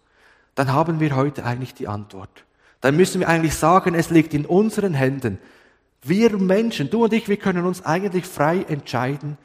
[0.55, 2.45] dann haben wir heute eigentlich die Antwort
[2.83, 5.39] dann müssen wir eigentlich sagen, es liegt in unseren Händen.
[6.03, 9.39] Wir Menschen, du und ich, wir können uns eigentlich frei entscheiden,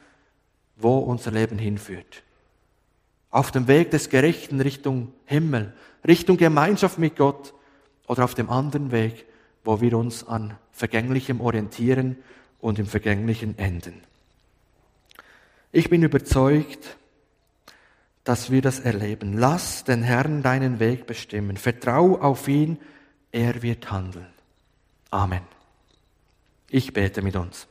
[0.76, 2.24] wo unser Leben hinführt.
[3.30, 5.72] Auf dem Weg des Gerechten Richtung Himmel,
[6.06, 7.54] Richtung Gemeinschaft mit Gott
[8.08, 9.24] oder auf dem anderen Weg,
[9.64, 12.16] wo wir uns an Vergänglichem orientieren
[12.60, 14.02] und im Vergänglichen enden.
[15.70, 16.96] Ich bin überzeugt,
[18.24, 19.38] dass wir das erleben.
[19.38, 21.56] Lass den Herrn deinen Weg bestimmen.
[21.56, 22.78] Vertrau auf ihn
[23.32, 24.26] er wird handeln.
[25.10, 25.42] Amen.
[26.70, 27.66] Ich bete mit uns.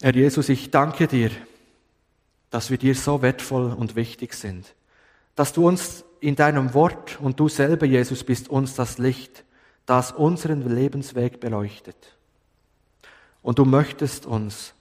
[0.00, 1.30] Herr Jesus, ich danke dir,
[2.50, 4.74] dass wir dir so wertvoll und wichtig sind,
[5.34, 9.44] dass du uns in deinem Wort und du selber, Jesus, bist uns das Licht,
[9.86, 12.16] das unseren Lebensweg beleuchtet.
[13.42, 14.74] Und du möchtest uns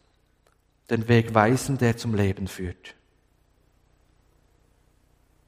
[0.90, 2.96] den Weg weisen, der zum Leben führt.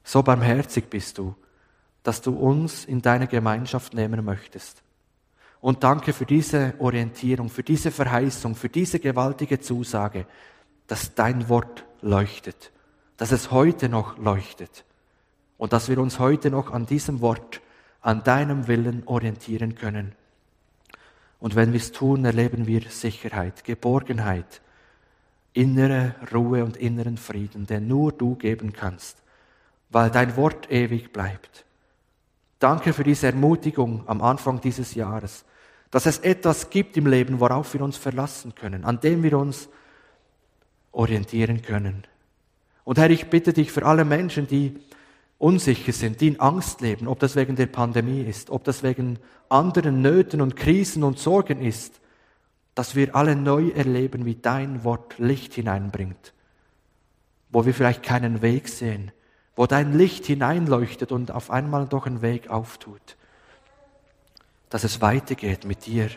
[0.04, 1.36] So barmherzig bist du
[2.04, 4.82] dass du uns in deine Gemeinschaft nehmen möchtest.
[5.62, 10.26] Und danke für diese Orientierung, für diese Verheißung, für diese gewaltige Zusage,
[10.88, 12.72] dass dein Wort leuchtet,
[13.18, 14.86] dass es heute noch leuchtet
[15.58, 17.62] und dass wir uns heute noch an diesem Wort,
[18.02, 20.14] an deinem Willen orientieren können.
[21.40, 24.62] Und wenn wir es tun, erleben wir Sicherheit, Geborgenheit,
[25.54, 29.22] innere Ruhe und inneren Frieden, den nur du geben kannst,
[29.90, 31.66] weil dein Wort ewig bleibt.
[32.60, 35.46] Danke für diese Ermutigung am Anfang dieses Jahres,
[35.92, 39.70] dass es etwas gibt im Leben, worauf wir uns verlassen können, an dem wir uns
[40.92, 42.04] orientieren können.
[42.84, 44.76] Und Herr, ich bitte dich für alle Menschen, die
[45.38, 49.20] unsicher sind, die in Angst leben, ob das wegen der Pandemie ist, ob das wegen
[49.48, 52.02] anderen Nöten und Krisen und Sorgen ist,
[52.76, 56.34] dass wir alle neu erleben, wie dein Wort Licht hineinbringt,
[57.50, 59.12] wo wir vielleicht keinen Weg sehen,
[59.60, 63.18] wo dein Licht hineinleuchtet und auf einmal doch einen Weg auftut,
[64.70, 66.10] dass es weitergeht mit dir.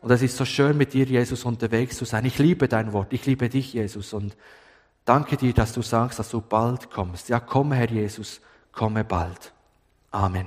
[0.00, 2.24] Und es ist so schön, mit dir, Jesus, unterwegs zu sein.
[2.24, 4.38] Ich liebe dein Wort, ich liebe dich, Jesus, und
[5.04, 7.28] danke dir, dass du sagst, dass du bald kommst.
[7.28, 8.40] Ja, komm, Herr Jesus,
[8.72, 9.52] komme bald.
[10.10, 10.46] Amen.